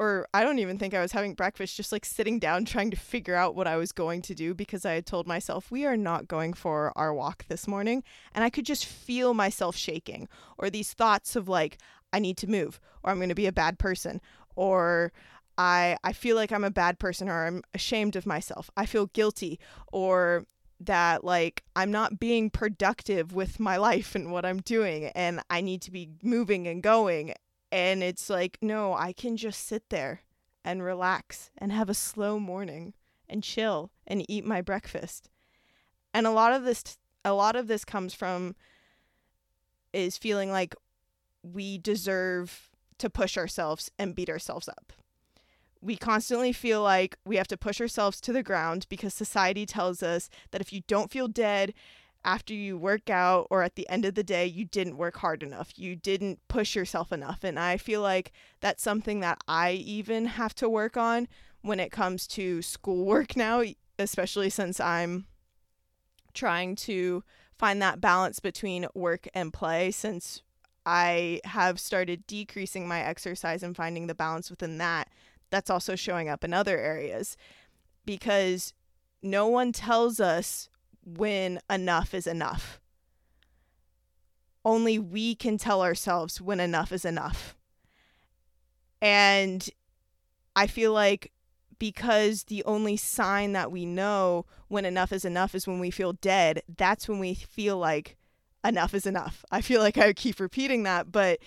or 0.00 0.26
I 0.32 0.42
don't 0.44 0.58
even 0.60 0.78
think 0.78 0.94
I 0.94 1.02
was 1.02 1.12
having 1.12 1.34
breakfast, 1.34 1.76
just 1.76 1.92
like 1.92 2.06
sitting 2.06 2.38
down 2.38 2.64
trying 2.64 2.90
to 2.90 2.96
figure 2.96 3.34
out 3.34 3.54
what 3.54 3.66
I 3.66 3.76
was 3.76 3.92
going 3.92 4.22
to 4.22 4.34
do 4.34 4.54
because 4.54 4.86
I 4.86 4.94
had 4.94 5.04
told 5.04 5.26
myself 5.26 5.70
we 5.70 5.84
are 5.84 5.96
not 5.96 6.26
going 6.26 6.54
for 6.54 6.90
our 6.96 7.12
walk 7.12 7.44
this 7.48 7.68
morning. 7.68 8.02
And 8.34 8.42
I 8.42 8.48
could 8.48 8.64
just 8.64 8.86
feel 8.86 9.34
myself 9.34 9.76
shaking 9.76 10.26
or 10.56 10.70
these 10.70 10.94
thoughts 10.94 11.36
of 11.36 11.48
like, 11.48 11.76
I 12.14 12.18
need 12.18 12.38
to 12.38 12.46
move 12.46 12.80
or 13.02 13.10
I'm 13.10 13.18
going 13.18 13.28
to 13.28 13.34
be 13.34 13.46
a 13.46 13.52
bad 13.52 13.78
person 13.78 14.22
or 14.56 15.12
I, 15.58 15.98
I 16.02 16.14
feel 16.14 16.34
like 16.34 16.50
I'm 16.50 16.64
a 16.64 16.70
bad 16.70 16.98
person 16.98 17.28
or 17.28 17.46
I'm 17.46 17.62
ashamed 17.74 18.16
of 18.16 18.24
myself. 18.24 18.70
I 18.78 18.86
feel 18.86 19.04
guilty 19.06 19.60
or 19.92 20.46
that 20.80 21.24
like 21.24 21.62
I'm 21.76 21.90
not 21.90 22.18
being 22.18 22.50
productive 22.50 23.32
with 23.34 23.60
my 23.60 23.76
life 23.76 24.14
and 24.14 24.32
what 24.32 24.44
I'm 24.44 24.60
doing 24.60 25.06
and 25.06 25.40
I 25.50 25.60
need 25.60 25.82
to 25.82 25.90
be 25.90 26.08
moving 26.22 26.66
and 26.66 26.82
going 26.82 27.34
and 27.72 28.02
it's 28.02 28.28
like, 28.28 28.58
no, 28.60 28.94
I 28.94 29.12
can 29.12 29.36
just 29.36 29.66
sit 29.66 29.90
there 29.90 30.22
and 30.64 30.82
relax 30.82 31.50
and 31.56 31.70
have 31.72 31.88
a 31.88 31.94
slow 31.94 32.38
morning 32.38 32.94
and 33.28 33.44
chill 33.44 33.90
and 34.06 34.28
eat 34.28 34.44
my 34.44 34.60
breakfast. 34.60 35.30
And 36.12 36.26
a 36.26 36.32
lot 36.32 36.52
of 36.52 36.64
this 36.64 36.98
a 37.24 37.32
lot 37.32 37.54
of 37.54 37.68
this 37.68 37.84
comes 37.84 38.14
from 38.14 38.56
is 39.92 40.16
feeling 40.16 40.50
like 40.50 40.74
we 41.42 41.78
deserve 41.78 42.70
to 42.98 43.10
push 43.10 43.36
ourselves 43.36 43.90
and 43.98 44.14
beat 44.14 44.30
ourselves 44.30 44.68
up. 44.68 44.92
We 45.82 45.96
constantly 45.96 46.52
feel 46.52 46.82
like 46.82 47.16
we 47.24 47.36
have 47.36 47.48
to 47.48 47.56
push 47.56 47.80
ourselves 47.80 48.20
to 48.22 48.32
the 48.32 48.42
ground 48.42 48.86
because 48.88 49.14
society 49.14 49.64
tells 49.64 50.02
us 50.02 50.28
that 50.50 50.60
if 50.60 50.72
you 50.72 50.82
don't 50.86 51.10
feel 51.10 51.28
dead 51.28 51.72
after 52.24 52.52
you 52.52 52.76
work 52.76 53.08
out 53.08 53.46
or 53.50 53.62
at 53.62 53.76
the 53.76 53.88
end 53.88 54.04
of 54.04 54.14
the 54.14 54.22
day 54.22 54.44
you 54.44 54.64
didn't 54.64 54.98
work 54.98 55.16
hard 55.16 55.42
enough 55.42 55.78
you 55.78 55.96
didn't 55.96 56.38
push 56.48 56.76
yourself 56.76 57.12
enough. 57.12 57.42
And 57.42 57.58
i 57.58 57.76
feel 57.76 58.02
like 58.02 58.32
that's 58.60 58.82
something 58.82 59.20
that 59.20 59.38
i 59.48 59.72
even 59.72 60.26
have 60.26 60.54
to 60.56 60.68
work 60.68 60.96
on 60.96 61.28
when 61.62 61.80
it 61.80 61.92
comes 61.92 62.26
to 62.28 62.62
schoolwork 62.62 63.36
now 63.36 63.62
especially 63.98 64.50
since 64.50 64.80
i'm 64.80 65.26
trying 66.34 66.76
to 66.76 67.24
find 67.58 67.82
that 67.82 68.00
balance 68.00 68.38
between 68.38 68.86
work 68.94 69.28
and 69.34 69.52
play. 69.52 69.90
Since 69.90 70.42
i 70.86 71.40
have 71.44 71.78
started 71.80 72.26
decreasing 72.26 72.88
my 72.88 73.00
exercise 73.00 73.62
and 73.62 73.76
finding 73.76 74.06
the 74.06 74.14
balance 74.14 74.50
within 74.50 74.78
that 74.78 75.08
that's 75.50 75.70
also 75.70 75.96
showing 75.96 76.28
up 76.28 76.44
in 76.44 76.52
other 76.52 76.78
areas 76.78 77.36
because 78.06 78.72
no 79.22 79.46
one 79.46 79.72
tells 79.72 80.20
us 80.20 80.68
when 81.04 81.60
enough 81.68 82.14
is 82.14 82.26
enough. 82.26 82.80
Only 84.64 84.98
we 84.98 85.34
can 85.34 85.58
tell 85.58 85.82
ourselves 85.82 86.40
when 86.40 86.60
enough 86.60 86.92
is 86.92 87.04
enough. 87.04 87.56
And 89.00 89.68
I 90.54 90.66
feel 90.66 90.92
like 90.92 91.32
because 91.78 92.44
the 92.44 92.62
only 92.64 92.96
sign 92.96 93.52
that 93.52 93.72
we 93.72 93.86
know 93.86 94.44
when 94.68 94.84
enough 94.84 95.12
is 95.12 95.24
enough 95.24 95.54
is 95.54 95.66
when 95.66 95.80
we 95.80 95.90
feel 95.90 96.12
dead, 96.12 96.62
that's 96.76 97.08
when 97.08 97.18
we 97.18 97.34
feel 97.34 97.78
like 97.78 98.16
enough 98.64 98.92
is 98.94 99.06
enough. 99.06 99.44
I 99.50 99.62
feel 99.62 99.80
like 99.80 99.96
I 99.96 100.12
keep 100.12 100.38
repeating 100.38 100.82
that, 100.84 101.10
but 101.10 101.40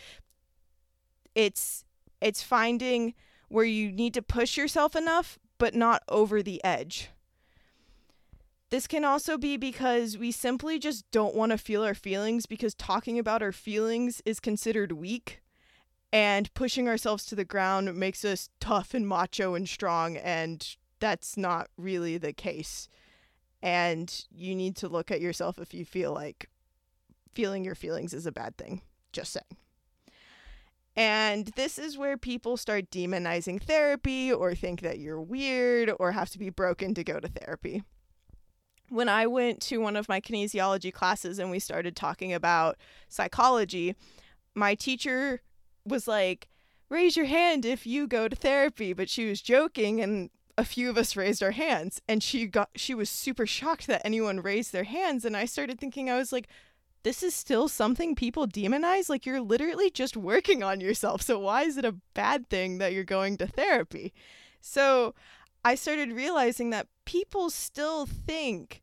it's 1.36 1.86
it's 2.20 2.42
finding 2.42 3.14
where 3.48 3.66
you 3.66 3.92
need 3.92 4.14
to 4.14 4.22
push 4.22 4.58
yourself 4.58 4.96
enough 4.96 5.38
but 5.58 5.76
not 5.76 6.04
over 6.10 6.42
the 6.42 6.64
edge. 6.64 7.10
This 8.70 8.88
can 8.88 9.06
also 9.06 9.38
be 9.38 9.56
because 9.56 10.18
we 10.18 10.32
simply 10.32 10.80
just 10.80 11.10
don't 11.12 11.36
want 11.36 11.52
to 11.52 11.58
feel 11.58 11.84
our 11.84 11.94
feelings 11.94 12.48
because 12.48 12.74
talking 12.74 13.20
about 13.20 13.44
our 13.44 13.52
feelings 13.52 14.22
is 14.26 14.40
considered 14.40 14.94
weak 14.94 15.42
and 16.12 16.54
pushing 16.54 16.88
ourselves 16.88 17.26
to 17.26 17.36
the 17.36 17.46
ground 17.46 17.96
makes 17.96 18.26
us 18.26 18.50
tough 18.60 18.94
and 18.94 19.08
macho 19.08 19.54
and 19.54 19.70
strong 19.70 20.18
and 20.18 20.76
that's 21.00 21.38
not 21.38 21.70
really 21.78 22.18
the 22.18 22.34
case. 22.34 22.88
And 23.62 24.26
you 24.32 24.56
need 24.56 24.76
to 24.78 24.88
look 24.88 25.12
at 25.12 25.22
yourself 25.22 25.60
if 25.60 25.74
you 25.74 25.86
feel 25.86 26.14
like 26.14 26.50
feeling 27.34 27.64
your 27.64 27.76
feelings 27.76 28.14
is 28.14 28.26
a 28.26 28.32
bad 28.32 28.58
thing. 28.58 28.82
Just 29.12 29.34
saying. 29.34 29.58
And 30.96 31.48
this 31.56 31.80
is 31.80 31.98
where 31.98 32.18
people 32.18 32.56
start 32.56 32.92
demonizing 32.92 33.62
therapy 33.62 34.32
or 34.32 34.54
think 34.54 34.82
that 34.82 35.00
you're 35.00 35.22
weird 35.22 35.92
or 36.00 36.12
have 36.12 36.30
to 36.32 36.40
be 36.40 36.50
broken 36.50 36.94
to 36.94 37.04
go 37.04 37.20
to 37.20 37.28
therapy 37.28 37.84
when 38.94 39.10
I 39.10 39.26
went 39.26 39.60
to 39.64 39.80
one 39.80 39.96
of 39.96 40.08
my 40.08 40.22
kinesiology 40.22 40.94
classes 40.94 41.40
and 41.40 41.50
we 41.50 41.58
started 41.58 41.96
talking 41.96 42.32
about 42.32 42.78
psychology, 43.10 43.96
my 44.54 44.76
teacher 44.76 45.42
was 45.84 46.08
like, 46.08 46.48
raise 46.90 47.18
your 47.18 47.26
hand 47.26 47.66
if 47.66 47.88
you 47.88 48.08
go 48.08 48.28
to 48.28 48.36
therapy. 48.36 48.94
But 48.94 49.10
she 49.10 49.28
was 49.28 49.42
joking 49.42 50.00
and 50.00 50.30
a 50.60 50.64
few 50.64 50.92
of 50.92 50.98
us 50.98 51.16
raised 51.16 51.42
our 51.42 51.52
hands 51.52 52.00
and 52.08 52.22
she 52.22 52.46
got 52.46 52.70
she 52.76 52.94
was 52.94 53.10
super 53.10 53.48
shocked 53.48 53.88
that 53.88 54.06
anyone 54.06 54.40
raised 54.40 54.72
their 54.72 54.84
hands 54.84 55.26
and 55.26 55.36
I 55.36 55.46
started 55.46 55.80
thinking 55.80 56.12
I 56.12 56.18
was 56.18 56.32
like 56.32 56.48
this 57.04 57.22
is 57.22 57.36
still 57.36 57.68
something 57.68 58.16
people 58.16 58.48
demonize 58.48 59.10
like 59.10 59.26
you're 59.26 59.42
literally 59.42 59.90
just 59.90 60.18
working 60.18 60.64
on 60.64 60.80
yourself 60.80 61.22
so 61.22 61.38
why 61.40 61.64
is 61.64 61.78
it 61.78 61.86
a 61.86 61.96
bad 62.14 62.50
thing 62.50 62.78
that 62.78 62.94
you're 62.94 63.04
going 63.04 63.38
to 63.38 63.48
therapy 63.48 64.14
so 64.62 65.14
I 65.66 65.76
started 65.76 66.12
realizing 66.12 66.70
that 66.72 66.88
people 67.06 67.50
still 67.50 68.06
think 68.06 68.82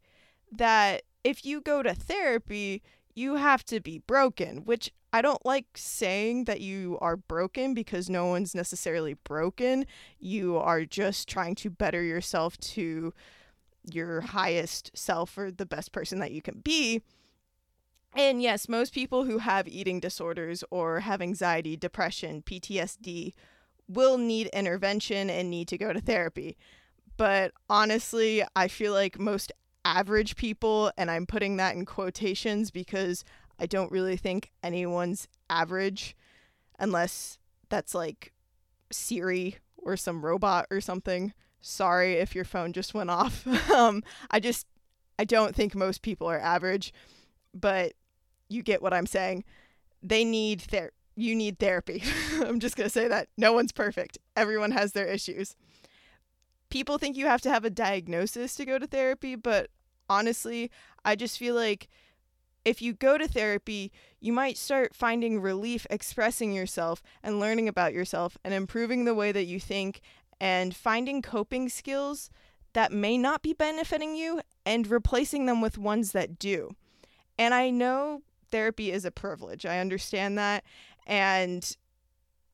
that 0.52 1.02
if 1.22 1.44
you 1.44 1.60
go 1.60 1.82
to 1.82 1.94
therapy, 1.94 2.82
you 3.14 3.36
have 3.36 3.64
to 3.64 3.80
be 3.80 3.98
broken, 3.98 4.58
which 4.64 4.90
I 5.12 5.20
don't 5.20 5.44
like 5.44 5.66
saying 5.74 6.44
that 6.44 6.60
you 6.60 6.96
are 7.00 7.16
broken 7.16 7.74
because 7.74 8.08
no 8.08 8.26
one's 8.26 8.54
necessarily 8.54 9.14
broken. 9.14 9.84
You 10.18 10.56
are 10.56 10.84
just 10.84 11.28
trying 11.28 11.54
to 11.56 11.70
better 11.70 12.02
yourself 12.02 12.56
to 12.58 13.12
your 13.90 14.20
highest 14.20 14.90
self 14.94 15.36
or 15.36 15.50
the 15.50 15.66
best 15.66 15.92
person 15.92 16.18
that 16.20 16.32
you 16.32 16.40
can 16.40 16.60
be. 16.60 17.02
And 18.14 18.42
yes, 18.42 18.68
most 18.68 18.92
people 18.92 19.24
who 19.24 19.38
have 19.38 19.68
eating 19.68 20.00
disorders 20.00 20.64
or 20.70 21.00
have 21.00 21.22
anxiety, 21.22 21.76
depression, 21.76 22.42
PTSD 22.42 23.34
will 23.88 24.18
need 24.18 24.48
intervention 24.48 25.30
and 25.30 25.50
need 25.50 25.68
to 25.68 25.78
go 25.78 25.92
to 25.92 26.00
therapy. 26.00 26.56
But 27.16 27.52
honestly, 27.68 28.42
I 28.56 28.68
feel 28.68 28.92
like 28.92 29.18
most 29.18 29.52
average 29.84 30.36
people, 30.36 30.92
and 30.96 31.10
I'm 31.10 31.26
putting 31.26 31.56
that 31.56 31.74
in 31.74 31.84
quotations 31.84 32.70
because 32.70 33.24
I 33.58 33.66
don't 33.66 33.92
really 33.92 34.16
think 34.16 34.50
anyone's 34.62 35.28
average 35.48 36.16
unless 36.78 37.38
that's 37.68 37.94
like 37.94 38.32
Siri 38.90 39.56
or 39.76 39.96
some 39.96 40.24
robot 40.24 40.66
or 40.70 40.80
something. 40.80 41.32
Sorry 41.60 42.14
if 42.14 42.34
your 42.34 42.44
phone 42.44 42.72
just 42.72 42.94
went 42.94 43.10
off. 43.10 43.46
um, 43.70 44.02
I 44.30 44.40
just, 44.40 44.66
I 45.18 45.24
don't 45.24 45.54
think 45.54 45.74
most 45.74 46.02
people 46.02 46.26
are 46.26 46.40
average, 46.40 46.92
but 47.54 47.92
you 48.50 48.62
get 48.62 48.82
what 48.82 48.92
I'm 48.92 49.06
saying. 49.06 49.44
They 50.02 50.24
need 50.24 50.60
their, 50.70 50.90
you 51.16 51.34
need 51.34 51.58
therapy. 51.58 52.02
I'm 52.34 52.60
just 52.60 52.76
going 52.76 52.86
to 52.86 52.92
say 52.92 53.08
that. 53.08 53.28
No 53.38 53.52
one's 53.52 53.72
perfect. 53.72 54.18
Everyone 54.36 54.72
has 54.72 54.92
their 54.92 55.06
issues 55.06 55.56
people 56.70 56.98
think 56.98 57.16
you 57.16 57.26
have 57.26 57.42
to 57.42 57.50
have 57.50 57.64
a 57.64 57.70
diagnosis 57.70 58.54
to 58.54 58.64
go 58.64 58.78
to 58.78 58.86
therapy, 58.86 59.34
but 59.34 59.68
honestly, 60.08 60.70
I 61.04 61.16
just 61.16 61.38
feel 61.38 61.54
like 61.54 61.88
if 62.64 62.80
you 62.80 62.92
go 62.92 63.18
to 63.18 63.28
therapy, 63.28 63.92
you 64.20 64.32
might 64.32 64.56
start 64.56 64.94
finding 64.94 65.40
relief 65.40 65.86
expressing 65.90 66.52
yourself 66.52 67.02
and 67.22 67.40
learning 67.40 67.68
about 67.68 67.92
yourself 67.92 68.38
and 68.44 68.54
improving 68.54 69.04
the 69.04 69.14
way 69.14 69.32
that 69.32 69.44
you 69.44 69.58
think 69.58 70.00
and 70.40 70.74
finding 70.74 71.20
coping 71.20 71.68
skills 71.68 72.30
that 72.72 72.92
may 72.92 73.18
not 73.18 73.42
be 73.42 73.52
benefiting 73.52 74.14
you 74.14 74.40
and 74.64 74.86
replacing 74.86 75.46
them 75.46 75.60
with 75.60 75.76
ones 75.76 76.12
that 76.12 76.38
do. 76.38 76.70
And 77.38 77.52
I 77.52 77.70
know 77.70 78.22
therapy 78.50 78.90
is 78.92 79.04
a 79.04 79.10
privilege. 79.10 79.64
I 79.66 79.78
understand 79.78 80.38
that. 80.38 80.64
And 81.06 81.76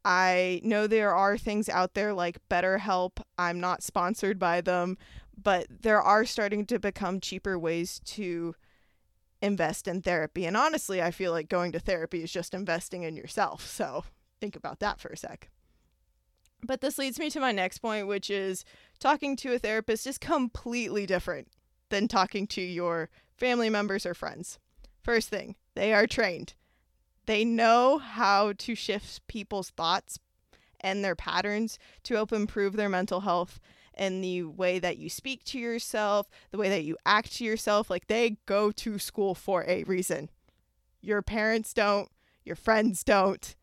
I 0.04 0.60
know 0.62 0.86
there 0.86 1.14
are 1.14 1.36
things 1.36 1.68
out 1.68 1.94
there 1.94 2.12
like 2.12 2.46
BetterHelp. 2.48 3.20
I'm 3.38 3.60
not 3.60 3.82
sponsored 3.82 4.38
by 4.38 4.60
them, 4.60 4.98
but 5.36 5.66
there 5.68 6.00
are 6.00 6.24
starting 6.24 6.64
to 6.66 6.78
become 6.78 7.20
cheaper 7.20 7.58
ways 7.58 8.00
to 8.06 8.54
invest 9.42 9.88
in 9.88 10.02
therapy. 10.02 10.46
And 10.46 10.56
honestly, 10.56 11.02
I 11.02 11.10
feel 11.10 11.32
like 11.32 11.48
going 11.48 11.72
to 11.72 11.80
therapy 11.80 12.22
is 12.22 12.32
just 12.32 12.54
investing 12.54 13.02
in 13.02 13.16
yourself. 13.16 13.66
So 13.66 14.04
think 14.40 14.56
about 14.56 14.80
that 14.80 15.00
for 15.00 15.08
a 15.08 15.16
sec. 15.16 15.50
But 16.62 16.80
this 16.80 16.98
leads 16.98 17.18
me 17.18 17.28
to 17.30 17.40
my 17.40 17.52
next 17.52 17.78
point, 17.78 18.06
which 18.06 18.30
is 18.30 18.64
talking 18.98 19.36
to 19.36 19.54
a 19.54 19.58
therapist 19.58 20.06
is 20.06 20.18
completely 20.18 21.04
different 21.04 21.48
than 21.90 22.08
talking 22.08 22.46
to 22.48 22.62
your 22.62 23.10
family 23.36 23.70
members 23.70 24.06
or 24.06 24.14
friends. 24.14 24.58
First 25.02 25.28
thing, 25.28 25.56
they 25.76 25.92
are 25.94 26.06
trained. 26.08 26.54
They 27.26 27.44
know 27.44 27.98
how 27.98 28.52
to 28.58 28.74
shift 28.74 29.26
people's 29.28 29.70
thoughts 29.70 30.18
and 30.80 31.04
their 31.04 31.16
patterns 31.16 31.78
to 32.04 32.14
help 32.14 32.32
improve 32.32 32.74
their 32.76 32.88
mental 32.88 33.20
health 33.20 33.60
and 33.94 34.22
the 34.22 34.42
way 34.42 34.78
that 34.78 34.98
you 34.98 35.08
speak 35.08 35.42
to 35.44 35.58
yourself, 35.58 36.28
the 36.50 36.58
way 36.58 36.68
that 36.68 36.84
you 36.84 36.96
act 37.06 37.36
to 37.36 37.44
yourself. 37.44 37.88
Like 37.88 38.08
they 38.08 38.38
go 38.46 38.70
to 38.72 38.98
school 38.98 39.34
for 39.34 39.64
a 39.66 39.84
reason. 39.84 40.28
Your 41.00 41.22
parents 41.22 41.72
don't, 41.72 42.10
your 42.44 42.56
friends 42.56 43.02
don't. 43.04 43.54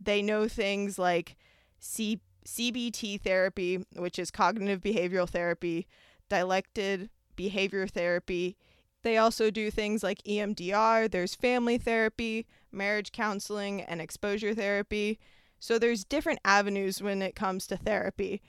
they 0.00 0.20
know 0.22 0.48
things 0.48 0.98
like 0.98 1.36
C- 1.78 2.20
CBT 2.46 3.20
therapy, 3.20 3.84
which 3.96 4.18
is 4.18 4.30
cognitive 4.30 4.80
behavioral 4.80 5.28
therapy, 5.28 5.86
dialectical 6.28 7.08
behavior 7.36 7.86
therapy. 7.86 8.56
They 9.04 9.18
also 9.18 9.50
do 9.50 9.70
things 9.70 10.02
like 10.02 10.22
EMDR, 10.22 11.10
there's 11.10 11.34
family 11.34 11.76
therapy, 11.76 12.46
marriage 12.72 13.12
counseling, 13.12 13.82
and 13.82 14.00
exposure 14.00 14.54
therapy. 14.54 15.20
So 15.60 15.78
there's 15.78 16.04
different 16.04 16.40
avenues 16.42 17.02
when 17.02 17.20
it 17.20 17.36
comes 17.36 17.66
to 17.66 17.76
therapy. 17.76 18.40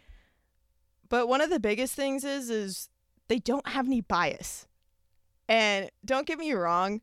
But 1.10 1.28
one 1.28 1.42
of 1.42 1.50
the 1.50 1.60
biggest 1.60 1.94
things 1.94 2.24
is 2.24 2.50
is 2.50 2.90
they 3.28 3.38
don't 3.38 3.68
have 3.68 3.86
any 3.86 4.00
bias. 4.00 4.66
And 5.50 5.92
don't 6.06 6.26
get 6.26 6.40
me 6.40 6.54
wrong, 6.54 7.02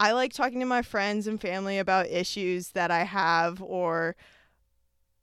I 0.00 0.12
like 0.12 0.32
talking 0.32 0.60
to 0.60 0.66
my 0.66 0.80
friends 0.80 1.26
and 1.26 1.38
family 1.38 1.78
about 1.78 2.08
issues 2.08 2.70
that 2.70 2.90
I 2.90 3.04
have 3.04 3.62
or 3.62 4.16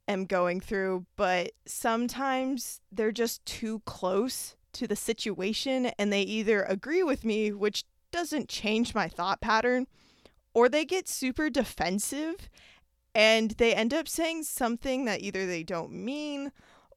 am 0.06 0.24
going 0.24 0.60
through, 0.60 1.04
but 1.16 1.50
sometimes 1.66 2.80
they're 2.92 3.10
just 3.10 3.44
too 3.44 3.82
close 3.86 4.54
to 4.74 4.86
the 4.86 4.96
situation 4.96 5.86
and 5.98 6.12
they 6.12 6.22
either 6.22 6.62
agree 6.62 7.02
with 7.02 7.24
me, 7.24 7.52
which 7.52 7.84
doesn't 8.12 8.48
change 8.48 8.94
my 8.94 9.08
thought 9.08 9.40
pattern, 9.40 9.86
or 10.54 10.68
they 10.68 10.84
get 10.84 11.08
super 11.08 11.48
defensive 11.50 12.48
and 13.14 13.52
they 13.52 13.74
end 13.74 13.92
up 13.92 14.08
saying 14.08 14.44
something 14.44 15.04
that 15.04 15.20
either 15.20 15.46
they 15.46 15.62
don't 15.62 15.92
mean 15.92 16.52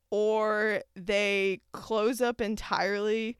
or 0.10 0.82
they 0.96 1.62
close 1.72 2.22
up 2.22 2.40
entirely 2.40 3.38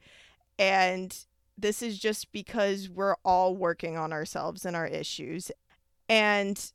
and 0.58 1.26
this 1.56 1.82
is 1.82 1.98
just 1.98 2.32
because 2.32 2.88
we're 2.88 3.16
all 3.24 3.56
working 3.56 3.96
on 3.96 4.12
ourselves 4.12 4.64
and 4.64 4.74
our 4.76 4.86
issues. 4.86 5.50
And 6.08 6.72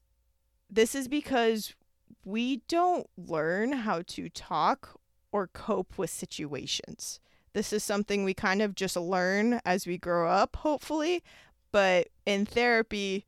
this 0.69 0.95
is 0.95 1.07
because 1.07 1.75
we 2.23 2.61
don't 2.67 3.07
learn 3.17 3.73
how 3.73 4.03
to 4.07 4.29
talk 4.29 4.99
or 5.31 5.47
cope 5.47 5.97
with 5.97 6.09
situations. 6.09 7.19
This 7.53 7.73
is 7.73 7.83
something 7.83 8.23
we 8.23 8.33
kind 8.33 8.61
of 8.61 8.75
just 8.75 8.95
learn 8.95 9.59
as 9.65 9.87
we 9.87 9.97
grow 9.97 10.29
up, 10.29 10.57
hopefully. 10.57 11.23
But 11.71 12.09
in 12.25 12.45
therapy, 12.45 13.25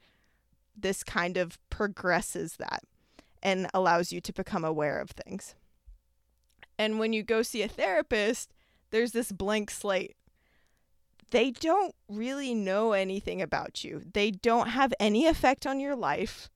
this 0.78 1.04
kind 1.04 1.38
of 1.38 1.58
progresses 1.70 2.58
that 2.58 2.84
and 3.44 3.68
allows 3.74 4.12
you 4.12 4.22
to 4.22 4.34
become 4.34 4.64
aware 4.64 5.00
of 5.00 5.12
things. 5.12 5.56
And 6.78 7.00
when 7.00 7.14
you 7.14 7.24
go 7.24 7.42
see 7.42 7.64
a 7.64 7.68
therapist, 7.68 8.54
there's 8.92 9.12
this 9.12 9.32
blank 9.32 9.72
slate 9.72 10.16
they 11.32 11.52
don't 11.52 11.96
really 12.08 12.54
know 12.54 12.92
anything 12.92 13.42
about 13.42 13.84
you. 13.84 14.04
They 14.14 14.32
don't 14.32 14.68
have 14.70 14.94
any 15.00 15.26
effect 15.26 15.66
on 15.66 15.80
your 15.80 15.96
life. 15.96 16.50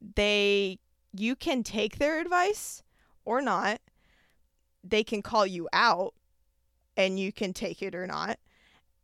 They 0.00 0.78
you 1.14 1.34
can 1.34 1.62
take 1.62 1.98
their 1.98 2.20
advice 2.20 2.82
or 3.24 3.42
not. 3.42 3.80
They 4.84 5.02
can 5.02 5.22
call 5.22 5.46
you 5.46 5.68
out 5.72 6.14
and 6.96 7.18
you 7.18 7.32
can 7.32 7.52
take 7.52 7.82
it 7.82 7.94
or 7.94 8.06
not. 8.06 8.38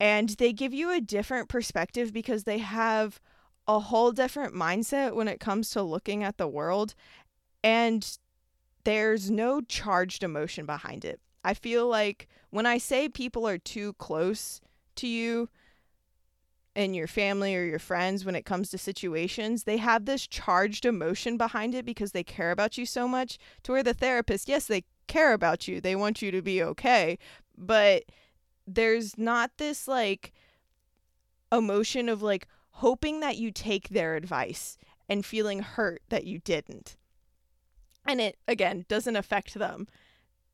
And 0.01 0.31
they 0.31 0.53
give 0.53 0.73
you 0.73 0.93
a 0.93 1.01
different 1.01 1.49
perspective 1.49 2.13
because 2.13 2.45
they 2.45 2.59
have 2.59 3.21
a 3.67 3.81
whole 3.81 4.13
different 4.13 4.55
mindset 4.55 5.15
when 5.15 5.29
it 5.29 5.41
comes 5.41 5.71
to 5.71 5.83
looking 5.83 6.23
at 6.25 6.39
the 6.39 6.49
world 6.49 6.95
and 7.63 8.19
there's 8.85 9.31
no 9.31 9.61
charged 9.61 10.23
emotion 10.23 10.65
behind 10.65 11.05
it. 11.05 11.21
I 11.45 11.55
feel 11.55 11.87
like 11.87 12.29
when 12.51 12.67
I 12.67 12.79
say 12.79 13.09
people 13.09 13.47
are 13.47 13.59
too 13.59 13.93
close 13.95 14.61
to 14.97 15.07
you 15.07 15.49
and 16.75 16.95
your 16.95 17.07
family 17.07 17.57
or 17.57 17.65
your 17.65 17.79
friends 17.79 18.25
when 18.25 18.35
it 18.35 18.45
comes 18.45 18.71
to 18.71 18.79
situations, 18.79 19.65
they 19.65 19.79
have 19.79 20.05
this 20.05 20.27
charged 20.27 20.87
emotion 20.87 21.37
behind 21.37 21.75
it 21.75 21.85
because 21.85 22.13
they 22.13 22.23
care 22.23 22.51
about 22.51 22.79
you 22.79 22.87
so 22.87 23.09
much. 23.09 23.39
To 23.65 23.73
where 23.73 23.83
the 23.83 23.95
therapist, 23.95 24.49
yes, 24.49 24.67
they 24.67 24.85
care 25.07 25.33
about 25.33 25.67
you, 25.67 25.81
they 25.81 25.97
want 25.97 26.23
you 26.23 26.31
to 26.31 26.41
be 26.41 26.63
okay, 26.63 27.19
but 27.59 28.05
there's 28.67 29.19
not 29.19 29.53
this 29.59 29.89
like 29.89 30.33
emotion 31.51 32.09
of 32.09 32.23
like 32.23 32.47
hoping 32.73 33.21
that 33.21 33.37
you 33.37 33.51
take 33.51 33.89
their 33.89 34.15
advice 34.15 34.77
and 35.09 35.25
feeling 35.25 35.61
hurt 35.61 36.03
that 36.11 36.25
you 36.25 36.39
didn't. 36.39 36.97
And 38.07 38.21
it, 38.21 38.39
again, 38.47 38.85
doesn't 38.89 39.17
affect 39.17 39.55
them. 39.55 39.87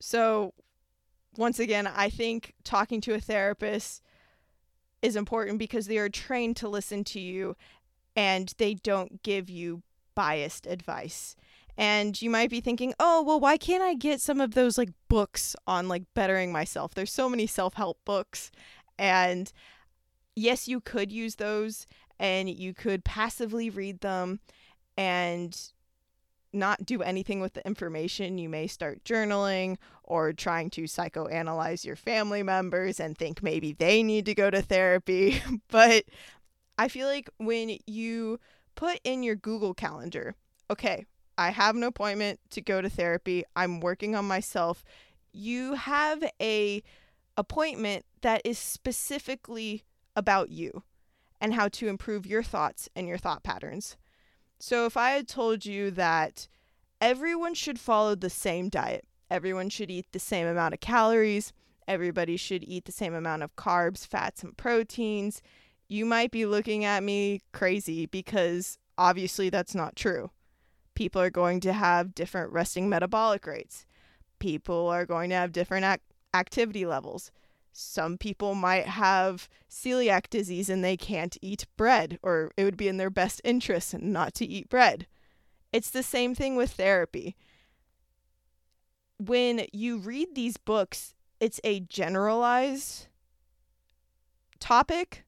So, 0.01 0.55
once 1.37 1.59
again, 1.59 1.87
I 1.87 2.09
think 2.11 2.55
talking 2.63 3.01
to 3.03 3.15
a 3.15 3.21
therapist 3.21 4.03
is 5.03 5.17
important 5.17 5.59
because 5.59 5.87
they 5.87 5.99
are 5.99 6.09
trained 6.09 6.57
to 6.57 6.69
listen 6.69 7.05
to 7.05 7.21
you 7.21 7.57
and 8.17 8.53
they 8.59 8.75
don't 8.75 9.23
give 9.23 9.51
you 9.51 9.83
biased 10.15 10.67
advice. 10.67 11.37
And 11.77 12.21
you 12.21 12.31
might 12.31 12.51
be 12.51 12.61
thinking, 12.61 12.95
oh, 13.01 13.23
well, 13.23 13.41
why 13.41 13.57
can't 13.57 13.83
I 13.83 13.95
get 13.95 14.21
some 14.21 14.41
of 14.41 14.55
those 14.55 14.79
like 14.79 14.91
books 15.09 15.57
on 15.67 15.89
like 15.89 16.05
bettering 16.15 16.53
myself? 16.53 16.95
There's 16.95 17.13
so 17.13 17.29
many 17.29 17.47
self 17.47 17.75
help 17.75 17.99
books. 18.05 18.51
And 18.99 19.53
yes, 20.37 20.69
you 20.69 20.81
could 20.81 21.11
use 21.11 21.37
those 21.37 21.87
and 22.19 22.49
you 22.49 22.75
could 22.75 23.05
passively 23.05 23.71
read 23.71 24.01
them 24.01 24.41
and 24.97 25.73
not 26.53 26.87
do 26.87 27.03
anything 27.03 27.41
with 27.41 27.55
the 27.55 27.67
information. 27.67 28.39
You 28.39 28.49
may 28.49 28.67
start 28.67 29.03
journaling 29.05 29.77
or 30.05 30.33
trying 30.33 30.71
to 30.71 30.83
psychoanalyze 30.83 31.85
your 31.85 31.97
family 31.97 32.43
members 32.43 33.01
and 33.01 33.19
think 33.19 33.43
maybe 33.43 33.73
they 33.73 34.03
need 34.03 34.27
to 34.27 34.35
go 34.35 34.51
to 34.51 34.63
therapy. 34.63 35.43
but 35.69 36.05
I 36.79 36.89
feel 36.89 37.09
like 37.09 37.29
when 37.39 37.77
you 37.87 38.39
put 38.77 39.01
in 39.05 39.23
your 39.23 39.35
Google 39.35 39.75
Calendar, 39.75 40.35
okay, 40.71 41.07
I 41.37 41.51
have 41.51 41.77
an 41.77 41.83
appointment 41.83 42.41
to 42.51 42.61
go 42.61 42.81
to 42.81 42.89
therapy. 42.89 43.45
I'm 43.57 43.81
working 43.81 44.15
on 44.15 44.27
myself. 44.27 44.85
You 45.33 45.75
have 45.75 46.25
a 46.41 46.83
appointment 47.37 48.05
that 48.23 48.43
is 48.45 48.59
specifically 48.59 49.85
about 50.15 50.51
you 50.51 50.83
and 51.41 51.55
how 51.55 51.69
to 51.69 51.89
improve 51.89 52.27
your 52.27 52.43
thoughts 52.43 52.89
and 52.95 53.09
your 53.09 53.19
thought 53.19 53.43
patterns. 53.43 53.97
So 54.59 54.87
if 54.87 54.97
I 54.97 55.11
had 55.11 55.29
told 55.29 55.67
you 55.67 55.91
that 55.91 56.49
everyone 57.01 57.55
should 57.55 57.79
follow 57.79 58.15
the 58.15 58.31
same 58.31 58.69
diet, 58.69 59.05
everyone 59.31 59.69
should 59.69 59.91
eat 59.91 60.07
the 60.13 60.19
same 60.21 60.47
amount 60.47 60.75
of 60.75 60.81
calories, 60.81 61.53
everybody 61.89 62.37
should 62.37 62.65
eat 62.65 62.85
the 62.85 62.93
same 62.93 63.15
amount 63.15 63.43
of 63.43 63.57
carbs, 63.57 64.07
fats, 64.07 64.43
and 64.43 64.57
proteins, 64.57 65.43
you 65.89 66.07
might 66.07 66.31
be 66.31 66.47
looking 66.47 66.85
at 66.85 67.03
me 67.03 67.43
crazy 67.53 68.07
because 68.07 68.79
obviously 68.97 69.51
that's 69.51 69.75
not 69.75 69.97
true. 69.97 70.31
People 70.95 71.21
are 71.21 71.31
going 71.31 71.61
to 71.61 71.73
have 71.73 72.15
different 72.15 72.53
resting 72.53 72.89
metabolic 72.89 73.47
rates. 73.47 73.87
People 74.39 74.89
are 74.89 75.07
going 75.07 75.31
to 75.31 75.37
have 75.37 75.53
different 75.53 75.85
ac- 75.85 76.01
activity 76.33 76.87
levels. 76.87 77.31
Some 77.73 78.19
people 78.19 78.55
might 78.55 78.87
have 78.87 79.49
celiac 79.69 80.31
disease 80.31 80.71
and 80.71 80.85
they 80.85 80.97
can't 80.97 81.37
eat 81.43 81.67
bread, 81.77 82.19
or 82.23 82.53
it 82.57 82.65
would 82.65 82.77
be 82.77 82.87
in 82.87 82.99
their 82.99 83.11
best 83.11 83.41
interest 83.43 83.99
not 83.99 84.33
to 84.35 84.47
eat 84.47 84.69
bread. 84.69 85.07
It's 85.73 85.91
the 85.91 86.05
same 86.05 86.37
thing 86.37 86.55
with 86.55 86.71
therapy. 86.71 87.35
When 89.19 89.67
you 89.73 89.99
read 89.99 90.35
these 90.35 90.57
books, 90.57 91.15
it's 91.41 91.61
a 91.65 91.81
generalized 91.81 93.09
topic 94.61 95.25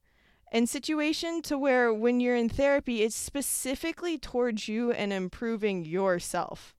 and 0.53 0.69
situation 0.69 1.43
to 1.43 1.59
where 1.59 1.93
when 1.93 2.21
you're 2.21 2.37
in 2.37 2.49
therapy, 2.49 3.03
it's 3.03 3.17
specifically 3.17 4.19
towards 4.19 4.69
you 4.69 4.93
and 4.93 5.13
improving 5.13 5.85
yourself. 5.85 6.75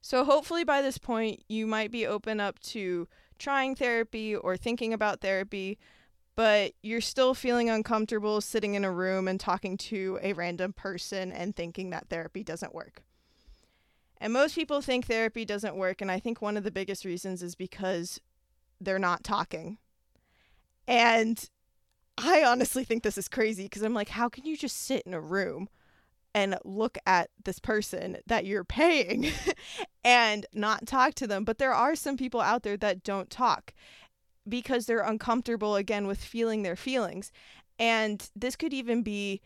So, 0.00 0.24
hopefully, 0.24 0.62
by 0.62 0.82
this 0.82 0.98
point, 0.98 1.42
you 1.48 1.66
might 1.66 1.90
be 1.90 2.06
open 2.06 2.38
up 2.38 2.60
to 2.60 3.08
trying 3.38 3.74
therapy 3.74 4.36
or 4.36 4.56
thinking 4.56 4.92
about 4.92 5.20
therapy, 5.20 5.78
but 6.36 6.74
you're 6.82 7.00
still 7.00 7.34
feeling 7.34 7.68
uncomfortable 7.68 8.40
sitting 8.40 8.74
in 8.74 8.84
a 8.84 8.92
room 8.92 9.26
and 9.26 9.40
talking 9.40 9.76
to 9.76 10.18
a 10.22 10.32
random 10.32 10.72
person 10.72 11.32
and 11.32 11.56
thinking 11.56 11.90
that 11.90 12.08
therapy 12.08 12.44
doesn't 12.44 12.74
work. 12.74 13.02
And 14.18 14.32
most 14.32 14.54
people 14.54 14.80
think 14.80 15.06
therapy 15.06 15.44
doesn't 15.44 15.76
work, 15.76 16.00
and 16.00 16.10
I 16.10 16.20
think 16.20 16.40
one 16.40 16.56
of 16.56 16.64
the 16.64 16.70
biggest 16.70 17.04
reasons 17.04 17.42
is 17.42 17.54
because 17.54 18.20
they're 18.80 18.98
not 18.98 19.24
talking. 19.24 19.78
And 20.86 21.48
I 22.18 22.44
honestly 22.44 22.84
think 22.84 23.02
this 23.02 23.18
is 23.18 23.28
crazy 23.28 23.64
because 23.64 23.82
I'm 23.82 23.94
like, 23.94 24.08
how 24.08 24.28
can 24.28 24.44
you 24.44 24.56
just 24.56 24.76
sit 24.76 25.02
in 25.06 25.14
a 25.14 25.20
room 25.20 25.68
and 26.36 26.54
look 26.64 26.98
at 27.06 27.30
this 27.44 27.58
person 27.58 28.18
that 28.26 28.44
you're 28.44 28.62
paying 28.62 29.32
and 30.04 30.44
not 30.52 30.86
talk 30.86 31.14
to 31.14 31.26
them. 31.26 31.44
But 31.44 31.56
there 31.56 31.72
are 31.72 31.96
some 31.96 32.18
people 32.18 32.42
out 32.42 32.62
there 32.62 32.76
that 32.76 33.02
don't 33.02 33.30
talk 33.30 33.72
because 34.46 34.84
they're 34.84 35.00
uncomfortable 35.00 35.76
again 35.76 36.06
with 36.06 36.22
feeling 36.22 36.62
their 36.62 36.76
feelings. 36.76 37.32
And 37.78 38.28
this 38.36 38.54
could 38.54 38.74
even 38.74 39.02
be 39.02 39.40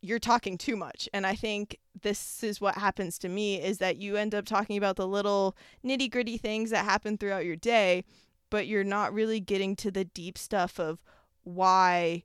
you're 0.00 0.18
talking 0.18 0.58
too 0.58 0.74
much. 0.74 1.08
And 1.14 1.24
I 1.24 1.36
think 1.36 1.78
this 2.02 2.42
is 2.42 2.60
what 2.60 2.74
happens 2.74 3.16
to 3.20 3.28
me 3.28 3.62
is 3.62 3.78
that 3.78 3.96
you 3.96 4.16
end 4.16 4.34
up 4.34 4.44
talking 4.44 4.76
about 4.76 4.96
the 4.96 5.06
little 5.06 5.56
nitty 5.86 6.10
gritty 6.10 6.36
things 6.36 6.70
that 6.70 6.84
happen 6.84 7.16
throughout 7.16 7.44
your 7.44 7.54
day, 7.54 8.02
but 8.50 8.66
you're 8.66 8.82
not 8.82 9.14
really 9.14 9.38
getting 9.38 9.76
to 9.76 9.92
the 9.92 10.04
deep 10.04 10.36
stuff 10.36 10.80
of 10.80 10.98
why 11.44 12.24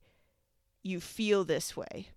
you 0.83 0.99
feel 0.99 1.43
this 1.43 1.75
way 1.75 2.07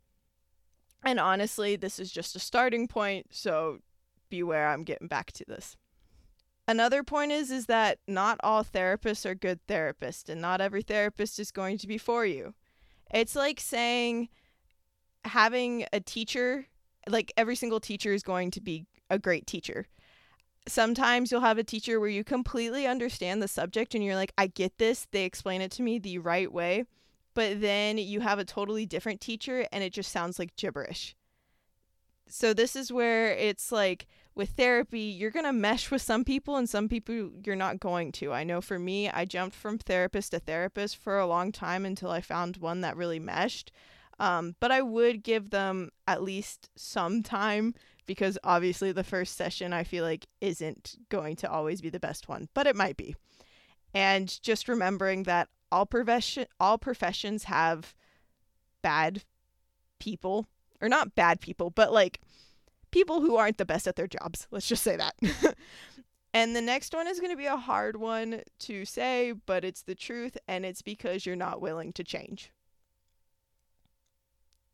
And 1.04 1.18
honestly, 1.18 1.76
this 1.76 1.98
is 1.98 2.12
just 2.12 2.36
a 2.36 2.40
starting 2.40 2.86
point, 2.86 3.26
so 3.30 3.78
beware 4.28 4.68
I'm 4.68 4.84
getting 4.84 5.08
back 5.08 5.32
to 5.32 5.44
this. 5.46 5.76
Another 6.68 7.02
point 7.02 7.32
is 7.32 7.50
is 7.50 7.66
that 7.66 7.98
not 8.06 8.38
all 8.44 8.62
therapists 8.62 9.26
are 9.26 9.34
good 9.34 9.58
therapists 9.66 10.28
and 10.28 10.40
not 10.40 10.60
every 10.60 10.82
therapist 10.82 11.40
is 11.40 11.50
going 11.50 11.78
to 11.78 11.88
be 11.88 11.98
for 11.98 12.24
you. 12.24 12.54
It's 13.12 13.34
like 13.34 13.60
saying 13.60 14.28
having 15.24 15.86
a 15.92 16.00
teacher, 16.00 16.66
like 17.08 17.32
every 17.36 17.56
single 17.56 17.80
teacher 17.80 18.12
is 18.12 18.22
going 18.22 18.52
to 18.52 18.60
be 18.60 18.86
a 19.08 19.18
great 19.18 19.46
teacher. 19.46 19.88
Sometimes 20.68 21.30
you'll 21.30 21.40
have 21.40 21.58
a 21.58 21.64
teacher 21.64 21.98
where 21.98 22.08
you 22.08 22.22
completely 22.22 22.86
understand 22.86 23.42
the 23.42 23.48
subject 23.48 23.94
and 23.94 24.04
you're 24.04 24.14
like, 24.14 24.32
I 24.36 24.46
get 24.46 24.78
this. 24.78 25.06
They 25.10 25.24
explain 25.24 25.60
it 25.60 25.70
to 25.72 25.82
me 25.82 25.98
the 25.98 26.18
right 26.18 26.52
way. 26.52 26.84
But 27.34 27.60
then 27.60 27.98
you 27.98 28.20
have 28.20 28.38
a 28.38 28.44
totally 28.44 28.86
different 28.86 29.20
teacher 29.20 29.66
and 29.72 29.82
it 29.82 29.92
just 29.92 30.12
sounds 30.12 30.38
like 30.38 30.56
gibberish. 30.56 31.16
So, 32.28 32.54
this 32.54 32.76
is 32.76 32.92
where 32.92 33.32
it's 33.32 33.72
like 33.72 34.06
with 34.36 34.50
therapy, 34.50 35.00
you're 35.00 35.32
going 35.32 35.44
to 35.44 35.52
mesh 35.52 35.90
with 35.90 36.00
some 36.00 36.24
people 36.24 36.56
and 36.56 36.68
some 36.68 36.88
people 36.88 37.30
you're 37.44 37.56
not 37.56 37.80
going 37.80 38.12
to. 38.12 38.32
I 38.32 38.44
know 38.44 38.60
for 38.60 38.78
me, 38.78 39.10
I 39.10 39.24
jumped 39.24 39.56
from 39.56 39.78
therapist 39.78 40.30
to 40.30 40.38
therapist 40.38 40.96
for 40.96 41.18
a 41.18 41.26
long 41.26 41.50
time 41.50 41.84
until 41.84 42.10
I 42.10 42.20
found 42.20 42.58
one 42.58 42.82
that 42.82 42.96
really 42.96 43.18
meshed. 43.18 43.72
Um, 44.20 44.54
but 44.60 44.70
I 44.70 44.82
would 44.82 45.24
give 45.24 45.48
them 45.48 45.90
at 46.06 46.22
least 46.22 46.68
some 46.76 47.22
time 47.22 47.74
because 48.04 48.38
obviously 48.44 48.92
the 48.92 49.02
first 49.02 49.34
session 49.36 49.72
I 49.72 49.82
feel 49.82 50.04
like 50.04 50.26
isn't 50.42 50.96
going 51.08 51.36
to 51.36 51.50
always 51.50 51.80
be 51.80 51.88
the 51.88 51.98
best 51.98 52.28
one, 52.28 52.48
but 52.54 52.66
it 52.66 52.76
might 52.76 52.98
be. 52.98 53.16
And 53.94 54.40
just 54.42 54.68
remembering 54.68 55.22
that 55.24 55.48
all 55.72 55.86
profession 55.86 56.46
all 56.58 56.76
professions 56.76 57.44
have 57.44 57.94
bad 58.82 59.24
people 60.00 60.46
or 60.82 60.88
not 60.88 61.14
bad 61.14 61.40
people, 61.40 61.70
but 61.70 61.92
like 61.92 62.20
people 62.90 63.22
who 63.22 63.36
aren't 63.36 63.58
the 63.58 63.64
best 63.64 63.86
at 63.86 63.96
their 63.96 64.06
jobs. 64.06 64.46
Let's 64.50 64.68
just 64.68 64.82
say 64.82 64.96
that. 64.96 65.14
and 66.34 66.54
the 66.54 66.60
next 66.60 66.92
one 66.92 67.06
is 67.06 67.20
going 67.20 67.32
to 67.32 67.36
be 67.36 67.46
a 67.46 67.56
hard 67.56 67.96
one 67.96 68.42
to 68.60 68.84
say, 68.84 69.32
but 69.46 69.64
it's 69.64 69.82
the 69.82 69.94
truth 69.94 70.36
and 70.46 70.66
it's 70.66 70.82
because 70.82 71.24
you're 71.24 71.36
not 71.36 71.62
willing 71.62 71.92
to 71.94 72.04
change. 72.04 72.50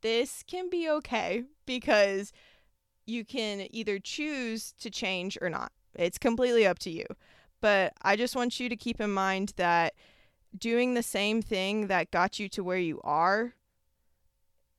This 0.02 0.44
can 0.46 0.68
be 0.70 0.88
okay 0.90 1.44
because 1.64 2.32
you 3.06 3.24
can 3.24 3.66
either 3.70 3.98
choose 3.98 4.72
to 4.80 4.90
change 4.90 5.38
or 5.40 5.48
not. 5.48 5.72
It's 5.94 6.18
completely 6.18 6.66
up 6.66 6.78
to 6.80 6.90
you. 6.90 7.06
But 7.60 7.94
I 8.02 8.16
just 8.16 8.36
want 8.36 8.60
you 8.60 8.68
to 8.68 8.76
keep 8.76 9.00
in 9.00 9.12
mind 9.12 9.54
that 9.56 9.94
doing 10.56 10.94
the 10.94 11.02
same 11.02 11.42
thing 11.42 11.86
that 11.86 12.10
got 12.10 12.38
you 12.38 12.48
to 12.50 12.62
where 12.62 12.78
you 12.78 13.00
are 13.02 13.54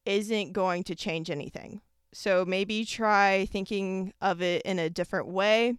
isn't 0.05 0.53
going 0.53 0.83
to 0.83 0.95
change 0.95 1.29
anything. 1.29 1.81
So 2.13 2.45
maybe 2.45 2.85
try 2.85 3.47
thinking 3.51 4.13
of 4.21 4.41
it 4.41 4.61
in 4.63 4.79
a 4.79 4.89
different 4.89 5.27
way 5.27 5.75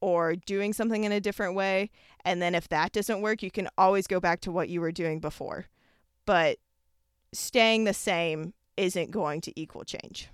or 0.00 0.36
doing 0.36 0.72
something 0.72 1.04
in 1.04 1.12
a 1.12 1.20
different 1.20 1.54
way. 1.54 1.90
And 2.24 2.42
then 2.42 2.54
if 2.54 2.68
that 2.68 2.92
doesn't 2.92 3.22
work, 3.22 3.42
you 3.42 3.50
can 3.50 3.68
always 3.78 4.06
go 4.06 4.20
back 4.20 4.40
to 4.42 4.52
what 4.52 4.68
you 4.68 4.80
were 4.80 4.92
doing 4.92 5.18
before. 5.18 5.66
But 6.26 6.58
staying 7.32 7.84
the 7.84 7.94
same 7.94 8.52
isn't 8.76 9.10
going 9.10 9.40
to 9.42 9.60
equal 9.60 9.84
change. 9.84 10.28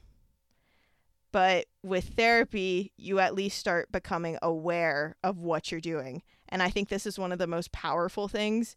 But 1.33 1.67
with 1.83 2.15
therapy, 2.17 2.93
you 2.97 3.21
at 3.21 3.35
least 3.35 3.59
start 3.59 3.93
becoming 3.93 4.37
aware 4.43 5.17
of 5.23 5.39
what 5.39 5.71
you're 5.71 5.81
doing. 5.81 6.23
And 6.49 6.63
I 6.63 6.71
think 6.71 6.89
this 6.89 7.07
is 7.07 7.19
one 7.19 7.33
of 7.33 7.39
the 7.39 7.47
most 7.47 7.71
powerful 7.73 8.27
things 8.27 8.75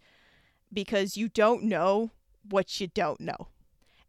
because 0.72 1.18
you 1.18 1.30
don't 1.30 1.64
know 1.64 2.12
what 2.48 2.80
you 2.80 2.88
don't 2.88 3.20
know. 3.20 3.48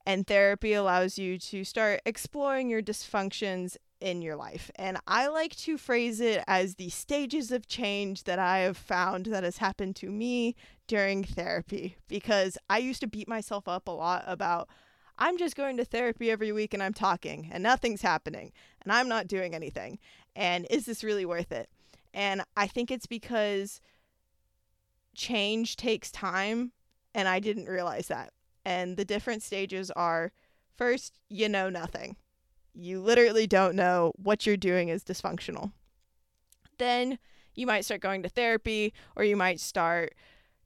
And 0.07 0.27
therapy 0.27 0.75
allows 0.75 1.17
you 1.17 1.39
to 1.39 1.65
start 1.65 2.03
exploring 2.05 2.69
your 2.69 2.83
dysfunctions 2.83 3.79
in 4.01 4.21
your 4.21 4.37
life. 4.37 4.71
And 4.77 4.99
I 5.07 5.29
like 5.29 5.57
to 5.57 5.79
phrase 5.79 6.21
it 6.21 6.45
as 6.47 6.75
the 6.75 6.91
stages 6.91 7.51
of 7.51 7.67
change 7.67 8.25
that 8.25 8.39
I 8.39 8.59
have 8.59 8.77
found 8.77 9.27
that 9.27 9.45
has 9.45 9.59
happened 9.59 9.97
to 9.97 10.11
me 10.11 10.57
during 10.87 11.25
therapy 11.25 11.97
because 12.07 12.59
I 12.69 12.79
used 12.79 13.01
to 13.01 13.07
beat 13.07 13.29
myself 13.29 13.67
up 13.67 13.89
a 13.89 13.93
lot 13.93 14.25
about 14.27 14.69
I'm 15.19 15.39
just 15.39 15.57
going 15.57 15.77
to 15.77 15.85
therapy 15.85 16.31
every 16.31 16.53
week 16.53 16.75
and 16.75 16.83
I'm 16.83 16.95
talking 16.95 17.49
and 17.53 17.63
nothing's 17.63 18.03
happening 18.03 18.53
and 18.83 18.93
I'm 18.93 19.09
not 19.09 19.29
doing 19.29 19.55
anything. 19.55 19.99
And 20.35 20.67
is 20.71 20.87
this 20.87 21.05
really 21.05 21.25
worth 21.25 21.53
it? 21.53 21.69
And 22.13 22.43
I 22.57 22.67
think 22.67 22.91
it's 22.91 23.07
because 23.07 23.81
change 25.15 25.77
takes 25.77 26.11
time 26.11 26.73
and 27.15 27.29
I 27.29 27.39
didn't 27.39 27.67
realize 27.67 28.09
that. 28.09 28.33
And 28.65 28.97
the 28.97 29.05
different 29.05 29.43
stages 29.43 29.91
are 29.93 30.33
first, 30.77 31.21
you 31.29 31.49
know 31.49 31.71
nothing. 31.71 32.17
You 32.73 33.01
literally 33.01 33.47
don't 33.47 33.77
know 33.77 34.13
what 34.17 34.47
you're 34.47 34.57
doing 34.57 34.89
is 34.89 35.05
dysfunctional. 35.05 35.73
Then 36.79 37.19
you 37.55 37.67
might 37.67 37.85
start 37.85 38.01
going 38.01 38.23
to 38.25 38.29
therapy 38.29 38.93
or 39.15 39.23
you 39.23 39.37
might 39.37 39.61
start 39.61 40.15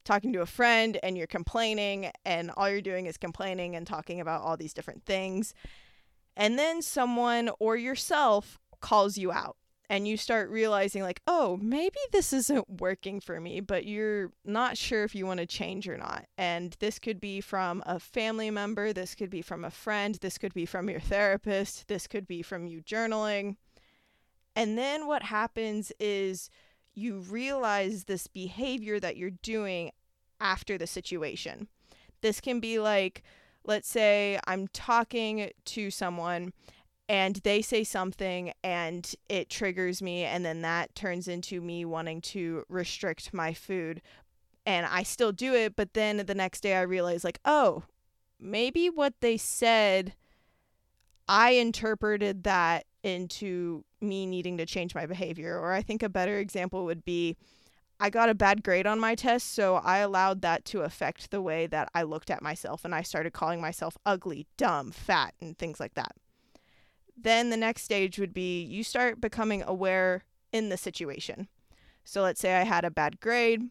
talking 0.08 0.32
to 0.32 0.40
a 0.40 0.46
friend 0.46 0.98
and 1.02 1.18
you're 1.18 1.26
complaining 1.26 2.10
and 2.24 2.50
all 2.56 2.68
you're 2.68 2.80
doing 2.80 3.06
is 3.06 3.18
complaining 3.18 3.76
and 3.76 3.86
talking 3.86 4.20
about 4.20 4.42
all 4.42 4.56
these 4.56 4.72
different 4.72 5.04
things. 5.04 5.52
And 6.34 6.58
then 6.58 6.80
someone 6.80 7.50
or 7.60 7.76
yourself 7.76 8.58
calls 8.80 9.18
you 9.18 9.30
out 9.30 9.56
and 9.90 10.08
you 10.08 10.16
start 10.16 10.48
realizing 10.50 11.02
like, 11.02 11.20
"Oh, 11.26 11.58
maybe 11.60 11.98
this 12.10 12.32
isn't 12.32 12.80
working 12.80 13.20
for 13.20 13.38
me," 13.40 13.60
but 13.60 13.84
you're 13.84 14.32
not 14.44 14.78
sure 14.78 15.04
if 15.04 15.14
you 15.14 15.26
want 15.26 15.40
to 15.40 15.46
change 15.46 15.86
or 15.88 15.98
not. 15.98 16.26
And 16.38 16.74
this 16.78 16.98
could 16.98 17.20
be 17.20 17.40
from 17.42 17.82
a 17.86 17.98
family 18.00 18.50
member, 18.50 18.92
this 18.92 19.14
could 19.14 19.30
be 19.30 19.42
from 19.42 19.64
a 19.64 19.70
friend, 19.70 20.14
this 20.16 20.38
could 20.38 20.54
be 20.54 20.66
from 20.66 20.88
your 20.88 21.00
therapist, 21.00 21.88
this 21.88 22.06
could 22.06 22.26
be 22.26 22.42
from 22.42 22.66
you 22.66 22.82
journaling. 22.82 23.56
And 24.54 24.76
then 24.76 25.06
what 25.06 25.22
happens 25.22 25.92
is 26.00 26.50
you 26.94 27.20
realize 27.20 28.04
this 28.04 28.26
behavior 28.26 28.98
that 29.00 29.16
you're 29.16 29.30
doing 29.30 29.92
after 30.40 30.78
the 30.78 30.86
situation. 30.86 31.68
This 32.20 32.40
can 32.40 32.60
be 32.60 32.78
like, 32.78 33.22
let's 33.64 33.88
say 33.88 34.38
I'm 34.46 34.68
talking 34.68 35.50
to 35.66 35.90
someone 35.90 36.52
and 37.08 37.36
they 37.36 37.62
say 37.62 37.84
something 37.84 38.52
and 38.62 39.14
it 39.28 39.48
triggers 39.48 40.02
me, 40.02 40.24
and 40.24 40.44
then 40.44 40.60
that 40.62 40.94
turns 40.94 41.26
into 41.26 41.60
me 41.60 41.84
wanting 41.84 42.20
to 42.20 42.64
restrict 42.68 43.32
my 43.32 43.54
food. 43.54 44.02
And 44.66 44.84
I 44.84 45.02
still 45.02 45.32
do 45.32 45.54
it, 45.54 45.74
but 45.74 45.94
then 45.94 46.18
the 46.18 46.34
next 46.34 46.60
day 46.60 46.74
I 46.74 46.82
realize, 46.82 47.24
like, 47.24 47.38
oh, 47.46 47.84
maybe 48.38 48.90
what 48.90 49.14
they 49.20 49.38
said, 49.38 50.12
I 51.26 51.52
interpreted 51.52 52.44
that 52.44 52.84
into 53.02 53.84
me 54.02 54.26
needing 54.26 54.58
to 54.58 54.66
change 54.66 54.94
my 54.94 55.06
behavior. 55.06 55.58
Or 55.58 55.72
I 55.72 55.80
think 55.80 56.02
a 56.02 56.10
better 56.10 56.38
example 56.38 56.84
would 56.84 57.06
be 57.06 57.38
I 58.00 58.10
got 58.10 58.28
a 58.28 58.34
bad 58.34 58.62
grade 58.62 58.86
on 58.86 59.00
my 59.00 59.14
test, 59.16 59.52
so 59.52 59.76
I 59.76 59.98
allowed 59.98 60.40
that 60.42 60.64
to 60.66 60.82
affect 60.82 61.30
the 61.30 61.42
way 61.42 61.66
that 61.66 61.90
I 61.94 62.02
looked 62.04 62.30
at 62.30 62.42
myself 62.42 62.84
and 62.84 62.94
I 62.94 63.02
started 63.02 63.32
calling 63.32 63.60
myself 63.60 63.98
ugly, 64.06 64.46
dumb, 64.56 64.92
fat, 64.92 65.34
and 65.40 65.58
things 65.58 65.80
like 65.80 65.94
that. 65.94 66.12
Then 67.16 67.50
the 67.50 67.56
next 67.56 67.82
stage 67.82 68.18
would 68.18 68.32
be 68.32 68.62
you 68.62 68.84
start 68.84 69.20
becoming 69.20 69.64
aware 69.64 70.24
in 70.52 70.68
the 70.68 70.76
situation. 70.76 71.48
So 72.04 72.22
let's 72.22 72.40
say 72.40 72.54
I 72.54 72.62
had 72.62 72.84
a 72.84 72.90
bad 72.90 73.20
grade, 73.20 73.68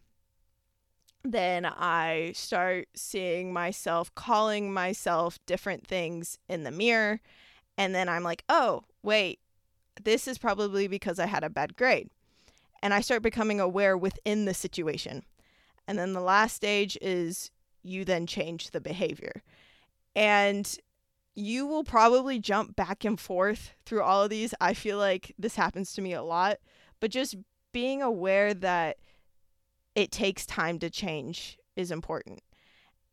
then 1.24 1.66
I 1.66 2.34
start 2.36 2.88
seeing 2.96 3.54
myself 3.54 4.14
calling 4.14 4.74
myself 4.74 5.40
different 5.46 5.88
things 5.88 6.38
in 6.48 6.64
the 6.64 6.72
mirror, 6.72 7.22
and 7.78 7.96
then 7.96 8.10
I'm 8.10 8.24
like, 8.24 8.44
"Oh, 8.50 8.84
wait, 9.04 9.40
this 10.02 10.28
is 10.28 10.38
probably 10.38 10.88
because 10.88 11.20
I 11.20 11.26
had 11.28 11.44
a 11.44 11.50
bad 11.50 11.76
grade." 11.76 12.10
And 12.82 12.94
I 12.94 13.02
start 13.02 13.22
becoming 13.22 13.60
aware 13.60 13.98
within 13.98 14.46
the 14.46 14.54
situation. 14.54 15.24
And 15.88 15.98
then 15.98 16.14
the 16.14 16.22
last 16.22 16.56
stage 16.56 16.98
is 17.02 17.52
you 17.84 18.06
then 18.06 18.28
change 18.28 18.72
the 18.72 18.82
behavior. 18.82 19.44
And 20.16 20.78
you 21.36 21.68
will 21.68 21.84
probably 21.84 22.40
jump 22.40 22.76
back 22.76 23.06
and 23.06 23.20
forth 23.20 23.76
through 23.86 24.02
all 24.02 24.24
of 24.24 24.30
these. 24.30 24.54
I 24.60 24.74
feel 24.74 24.98
like 24.98 25.34
this 25.38 25.56
happens 25.56 25.94
to 25.94 26.02
me 26.02 26.14
a 26.14 26.24
lot, 26.24 26.58
but 27.00 27.12
just 27.12 27.36
being 27.72 28.02
aware 28.02 28.54
that 28.56 28.98
it 29.96 30.12
takes 30.12 30.46
time 30.46 30.80
to 30.80 30.90
change 30.90 31.58
is 31.76 31.92
important. 31.92 32.42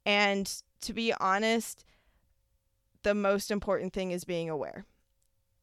And 0.07 0.51
to 0.83 0.93
be 0.93 1.13
honest, 1.21 1.85
the 3.03 3.15
most 3.15 3.51
important 3.51 3.93
thing 3.93 4.11
is 4.11 4.25
being 4.25 4.49
aware. 4.49 4.87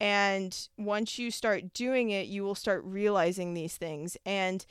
And 0.02 0.68
once 0.80 1.20
you 1.20 1.30
start 1.30 1.76
doing 1.76 2.10
it, 2.10 2.26
you 2.26 2.42
will 2.42 2.56
start 2.56 2.84
realizing 2.84 3.54
these 3.54 3.78
things. 3.78 4.18
And 4.26 4.66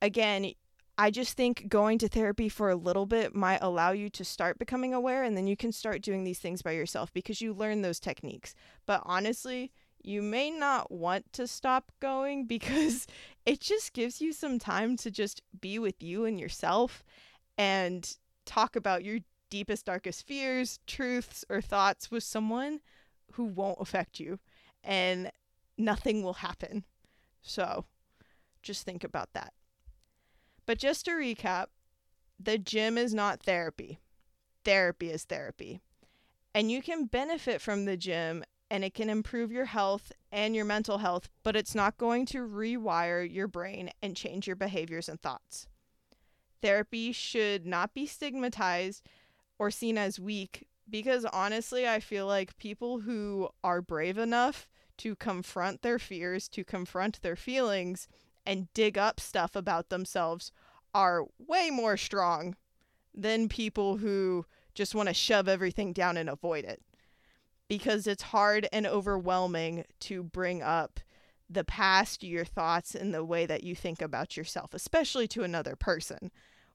again, 0.00 0.52
I 0.96 1.10
just 1.10 1.36
think 1.36 1.68
going 1.68 1.98
to 1.98 2.08
therapy 2.08 2.48
for 2.48 2.70
a 2.70 2.74
little 2.74 3.04
bit 3.04 3.34
might 3.34 3.58
allow 3.60 3.90
you 3.90 4.08
to 4.08 4.24
start 4.24 4.58
becoming 4.58 4.94
aware 4.94 5.22
and 5.22 5.36
then 5.36 5.46
you 5.46 5.54
can 5.54 5.70
start 5.70 6.00
doing 6.00 6.24
these 6.24 6.38
things 6.38 6.62
by 6.62 6.70
yourself 6.70 7.12
because 7.12 7.42
you 7.42 7.52
learn 7.52 7.82
those 7.82 8.00
techniques. 8.00 8.54
But 8.86 9.02
honestly, 9.04 9.70
you 10.02 10.22
may 10.22 10.50
not 10.50 10.90
want 10.90 11.30
to 11.34 11.46
stop 11.46 11.92
going 12.00 12.46
because 12.46 13.06
it 13.44 13.60
just 13.60 13.92
gives 13.92 14.22
you 14.22 14.32
some 14.32 14.58
time 14.58 14.96
to 14.96 15.10
just 15.10 15.42
be 15.60 15.78
with 15.78 16.02
you 16.02 16.24
and 16.24 16.40
yourself 16.40 17.04
and 17.58 18.16
talk 18.46 18.76
about 18.76 19.04
your 19.04 19.18
deepest, 19.50 19.84
darkest 19.84 20.26
fears, 20.26 20.78
truths, 20.86 21.44
or 21.50 21.60
thoughts 21.60 22.10
with 22.10 22.24
someone 22.24 22.80
who 23.32 23.44
won't 23.44 23.80
affect 23.80 24.20
you 24.20 24.38
and 24.84 25.30
nothing 25.76 26.22
will 26.22 26.34
happen. 26.34 26.84
So 27.42 27.84
just 28.62 28.84
think 28.84 29.04
about 29.04 29.32
that. 29.34 29.52
But 30.66 30.78
just 30.78 31.04
to 31.06 31.12
recap, 31.12 31.66
the 32.38 32.58
gym 32.58 32.98
is 32.98 33.14
not 33.14 33.42
therapy. 33.42 33.98
Therapy 34.64 35.10
is 35.10 35.24
therapy. 35.24 35.80
And 36.54 36.70
you 36.70 36.82
can 36.82 37.06
benefit 37.06 37.60
from 37.60 37.84
the 37.84 37.96
gym 37.96 38.44
and 38.70 38.84
it 38.84 38.94
can 38.94 39.08
improve 39.08 39.50
your 39.50 39.64
health 39.64 40.12
and 40.30 40.54
your 40.54 40.64
mental 40.64 40.98
health, 40.98 41.28
but 41.42 41.56
it's 41.56 41.74
not 41.74 41.96
going 41.96 42.26
to 42.26 42.46
rewire 42.46 43.26
your 43.30 43.48
brain 43.48 43.90
and 44.02 44.14
change 44.14 44.46
your 44.46 44.56
behaviors 44.56 45.08
and 45.08 45.20
thoughts. 45.20 45.66
Therapy 46.60 47.12
should 47.12 47.64
not 47.64 47.94
be 47.94 48.06
stigmatized 48.06 49.06
or 49.58 49.70
seen 49.70 49.96
as 49.96 50.20
weak 50.20 50.68
because 50.90 51.24
honestly, 51.26 51.86
I 51.86 52.00
feel 52.00 52.26
like 52.26 52.58
people 52.58 53.00
who 53.00 53.48
are 53.62 53.82
brave 53.82 54.18
enough 54.18 54.68
to 54.98 55.14
confront 55.16 55.82
their 55.82 55.98
fears, 55.98 56.48
to 56.48 56.64
confront 56.64 57.22
their 57.22 57.36
feelings, 57.36 58.08
and 58.46 58.72
dig 58.74 58.96
up 58.96 59.20
stuff 59.20 59.54
about 59.54 59.88
themselves 59.88 60.50
are 60.94 61.24
way 61.38 61.70
more 61.70 61.96
strong 61.96 62.56
than 63.14 63.48
people 63.48 63.98
who 63.98 64.44
just 64.74 64.94
want 64.94 65.08
to 65.08 65.14
shove 65.14 65.48
everything 65.48 65.92
down 65.92 66.16
and 66.16 66.28
avoid 66.28 66.64
it. 66.64 66.82
Because 67.68 68.06
it's 68.06 68.22
hard 68.22 68.66
and 68.72 68.86
overwhelming 68.86 69.84
to 70.00 70.22
bring 70.22 70.62
up 70.62 71.00
the 71.50 71.64
past, 71.64 72.22
your 72.22 72.44
thoughts, 72.44 72.94
and 72.94 73.12
the 73.12 73.24
way 73.24 73.44
that 73.46 73.62
you 73.64 73.74
think 73.74 74.00
about 74.00 74.36
yourself, 74.36 74.72
especially 74.72 75.28
to 75.28 75.42
another 75.42 75.76
person. 75.76 76.30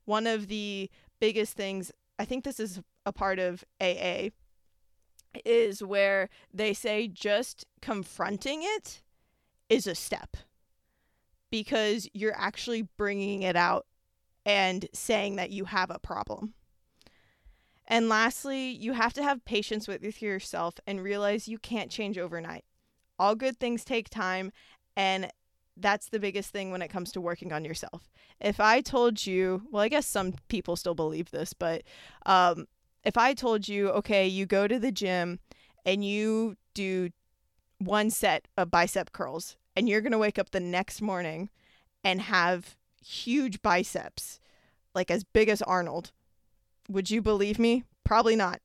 One 0.06 0.28
of 0.28 0.48
the 0.48 0.90
biggest 1.20 1.54
things, 1.54 1.92
I 2.20 2.26
think 2.26 2.44
this 2.44 2.60
is 2.60 2.82
a 3.06 3.12
part 3.12 3.40
of 3.40 3.64
AA, 3.82 4.30
is 5.46 5.84
where 5.84 6.30
they 6.54 6.74
say 6.74 7.08
just 7.08 7.66
confronting 7.82 8.62
it 8.64 9.02
is 9.70 9.88
a 9.88 9.96
step 9.96 10.38
because 11.50 12.08
you're 12.14 12.36
actually 12.36 12.88
bringing 12.98 13.42
it 13.42 13.56
out 13.56 13.86
and 14.46 14.88
saying 14.94 15.36
that 15.36 15.52
you 15.52 15.66
have 15.66 15.90
a 15.90 16.00
problem. 16.00 16.54
And 17.88 18.10
lastly, 18.10 18.70
you 18.70 18.94
have 18.94 19.14
to 19.14 19.24
have 19.24 19.46
patience 19.46 19.88
with 19.88 20.22
yourself 20.22 20.76
and 20.88 21.04
realize 21.04 21.48
you 21.48 21.60
can't 21.60 21.92
change 21.92 22.18
overnight. 22.18 22.64
All 23.20 23.36
good 23.36 23.60
things 23.60 23.84
take 23.84 24.10
time, 24.10 24.52
and 24.96 25.30
that's 25.78 26.08
the 26.10 26.20
biggest 26.20 26.52
thing 26.52 26.72
when 26.72 26.82
it 26.82 26.90
comes 26.90 27.12
to 27.12 27.22
working 27.22 27.52
on 27.52 27.66
yourself. 27.66 28.10
If 28.40 28.60
I 28.60 28.82
told 28.82 29.26
you, 29.26 29.64
well, 29.72 29.84
I 29.84 29.90
guess 29.90 30.06
some 30.06 30.34
people 30.48 30.76
still 30.76 30.96
believe 30.96 31.32
this, 31.32 31.54
but 31.54 31.84
um, 32.26 32.68
if 33.04 33.18
I 33.18 33.34
told 33.34 33.68
you, 33.68 33.90
okay, 33.90 34.28
you 34.28 34.46
go 34.46 34.68
to 34.68 34.80
the 34.80 34.92
gym 34.92 35.40
and 35.86 36.06
you 36.06 36.56
do 36.74 37.10
one 37.78 38.10
set 38.10 38.48
of 38.58 38.72
bicep 38.72 39.12
curls, 39.12 39.58
and 39.76 39.90
you're 39.90 40.02
going 40.02 40.12
to 40.14 40.18
wake 40.18 40.40
up 40.40 40.52
the 40.52 40.60
next 40.60 41.02
morning 41.02 41.50
and 42.04 42.22
have 42.22 42.76
huge 43.04 43.62
biceps, 43.62 44.40
like 44.96 45.12
as 45.12 45.24
big 45.24 45.50
as 45.50 45.62
Arnold, 45.62 46.12
would 46.88 47.10
you 47.10 47.22
believe 47.22 47.60
me? 47.60 47.84
Probably 48.04 48.36
not. 48.36 48.62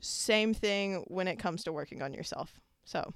Same 0.00 0.52
thing 0.52 1.04
when 1.06 1.28
it 1.28 1.38
comes 1.38 1.64
to 1.64 1.72
working 1.72 2.02
on 2.02 2.12
yourself. 2.12 2.60
So. 2.84 3.14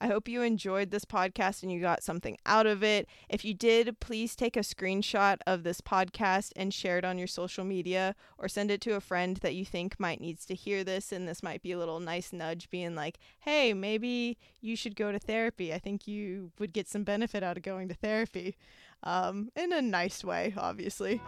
I 0.00 0.06
hope 0.06 0.28
you 0.28 0.42
enjoyed 0.42 0.90
this 0.90 1.04
podcast 1.04 1.62
and 1.62 1.72
you 1.72 1.80
got 1.80 2.02
something 2.02 2.36
out 2.46 2.66
of 2.66 2.82
it. 2.82 3.08
If 3.28 3.44
you 3.44 3.54
did, 3.54 4.00
please 4.00 4.36
take 4.36 4.56
a 4.56 4.60
screenshot 4.60 5.38
of 5.46 5.62
this 5.62 5.80
podcast 5.80 6.52
and 6.56 6.72
share 6.72 6.98
it 6.98 7.04
on 7.04 7.18
your 7.18 7.26
social 7.26 7.64
media 7.64 8.14
or 8.38 8.48
send 8.48 8.70
it 8.70 8.80
to 8.82 8.94
a 8.94 9.00
friend 9.00 9.36
that 9.38 9.54
you 9.54 9.64
think 9.64 9.98
might 9.98 10.20
needs 10.20 10.44
to 10.46 10.54
hear 10.54 10.84
this 10.84 11.12
and 11.12 11.26
this 11.28 11.42
might 11.42 11.62
be 11.62 11.72
a 11.72 11.78
little 11.78 12.00
nice 12.00 12.32
nudge 12.32 12.70
being 12.70 12.94
like, 12.94 13.18
"Hey, 13.40 13.74
maybe 13.74 14.38
you 14.60 14.76
should 14.76 14.96
go 14.96 15.12
to 15.12 15.18
therapy. 15.18 15.72
I 15.72 15.78
think 15.78 16.06
you 16.06 16.52
would 16.58 16.72
get 16.72 16.88
some 16.88 17.04
benefit 17.04 17.42
out 17.42 17.56
of 17.56 17.62
going 17.62 17.88
to 17.88 17.94
therapy." 17.94 18.56
Um, 19.02 19.50
in 19.54 19.72
a 19.72 19.82
nice 19.82 20.24
way, 20.24 20.54
obviously. 20.56 21.20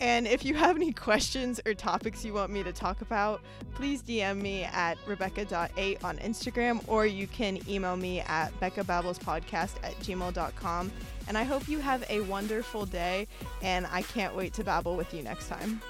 And 0.00 0.26
if 0.26 0.46
you 0.46 0.54
have 0.54 0.76
any 0.76 0.92
questions 0.92 1.60
or 1.66 1.74
topics 1.74 2.24
you 2.24 2.32
want 2.32 2.50
me 2.50 2.62
to 2.62 2.72
talk 2.72 3.02
about, 3.02 3.42
please 3.74 4.02
DM 4.02 4.40
me 4.40 4.64
at 4.64 4.96
Rebecca.8 5.06 6.02
on 6.02 6.16
Instagram 6.18 6.82
or 6.88 7.04
you 7.04 7.26
can 7.26 7.58
email 7.68 7.96
me 7.96 8.20
at 8.20 8.58
BeccaBabblesPodcast 8.60 9.74
at 9.82 9.94
gmail.com. 10.00 10.92
And 11.28 11.36
I 11.36 11.44
hope 11.44 11.68
you 11.68 11.78
have 11.78 12.04
a 12.10 12.20
wonderful 12.20 12.86
day, 12.86 13.28
and 13.62 13.86
I 13.86 14.02
can't 14.02 14.34
wait 14.34 14.52
to 14.54 14.64
babble 14.64 14.96
with 14.96 15.14
you 15.14 15.22
next 15.22 15.48
time. 15.48 15.80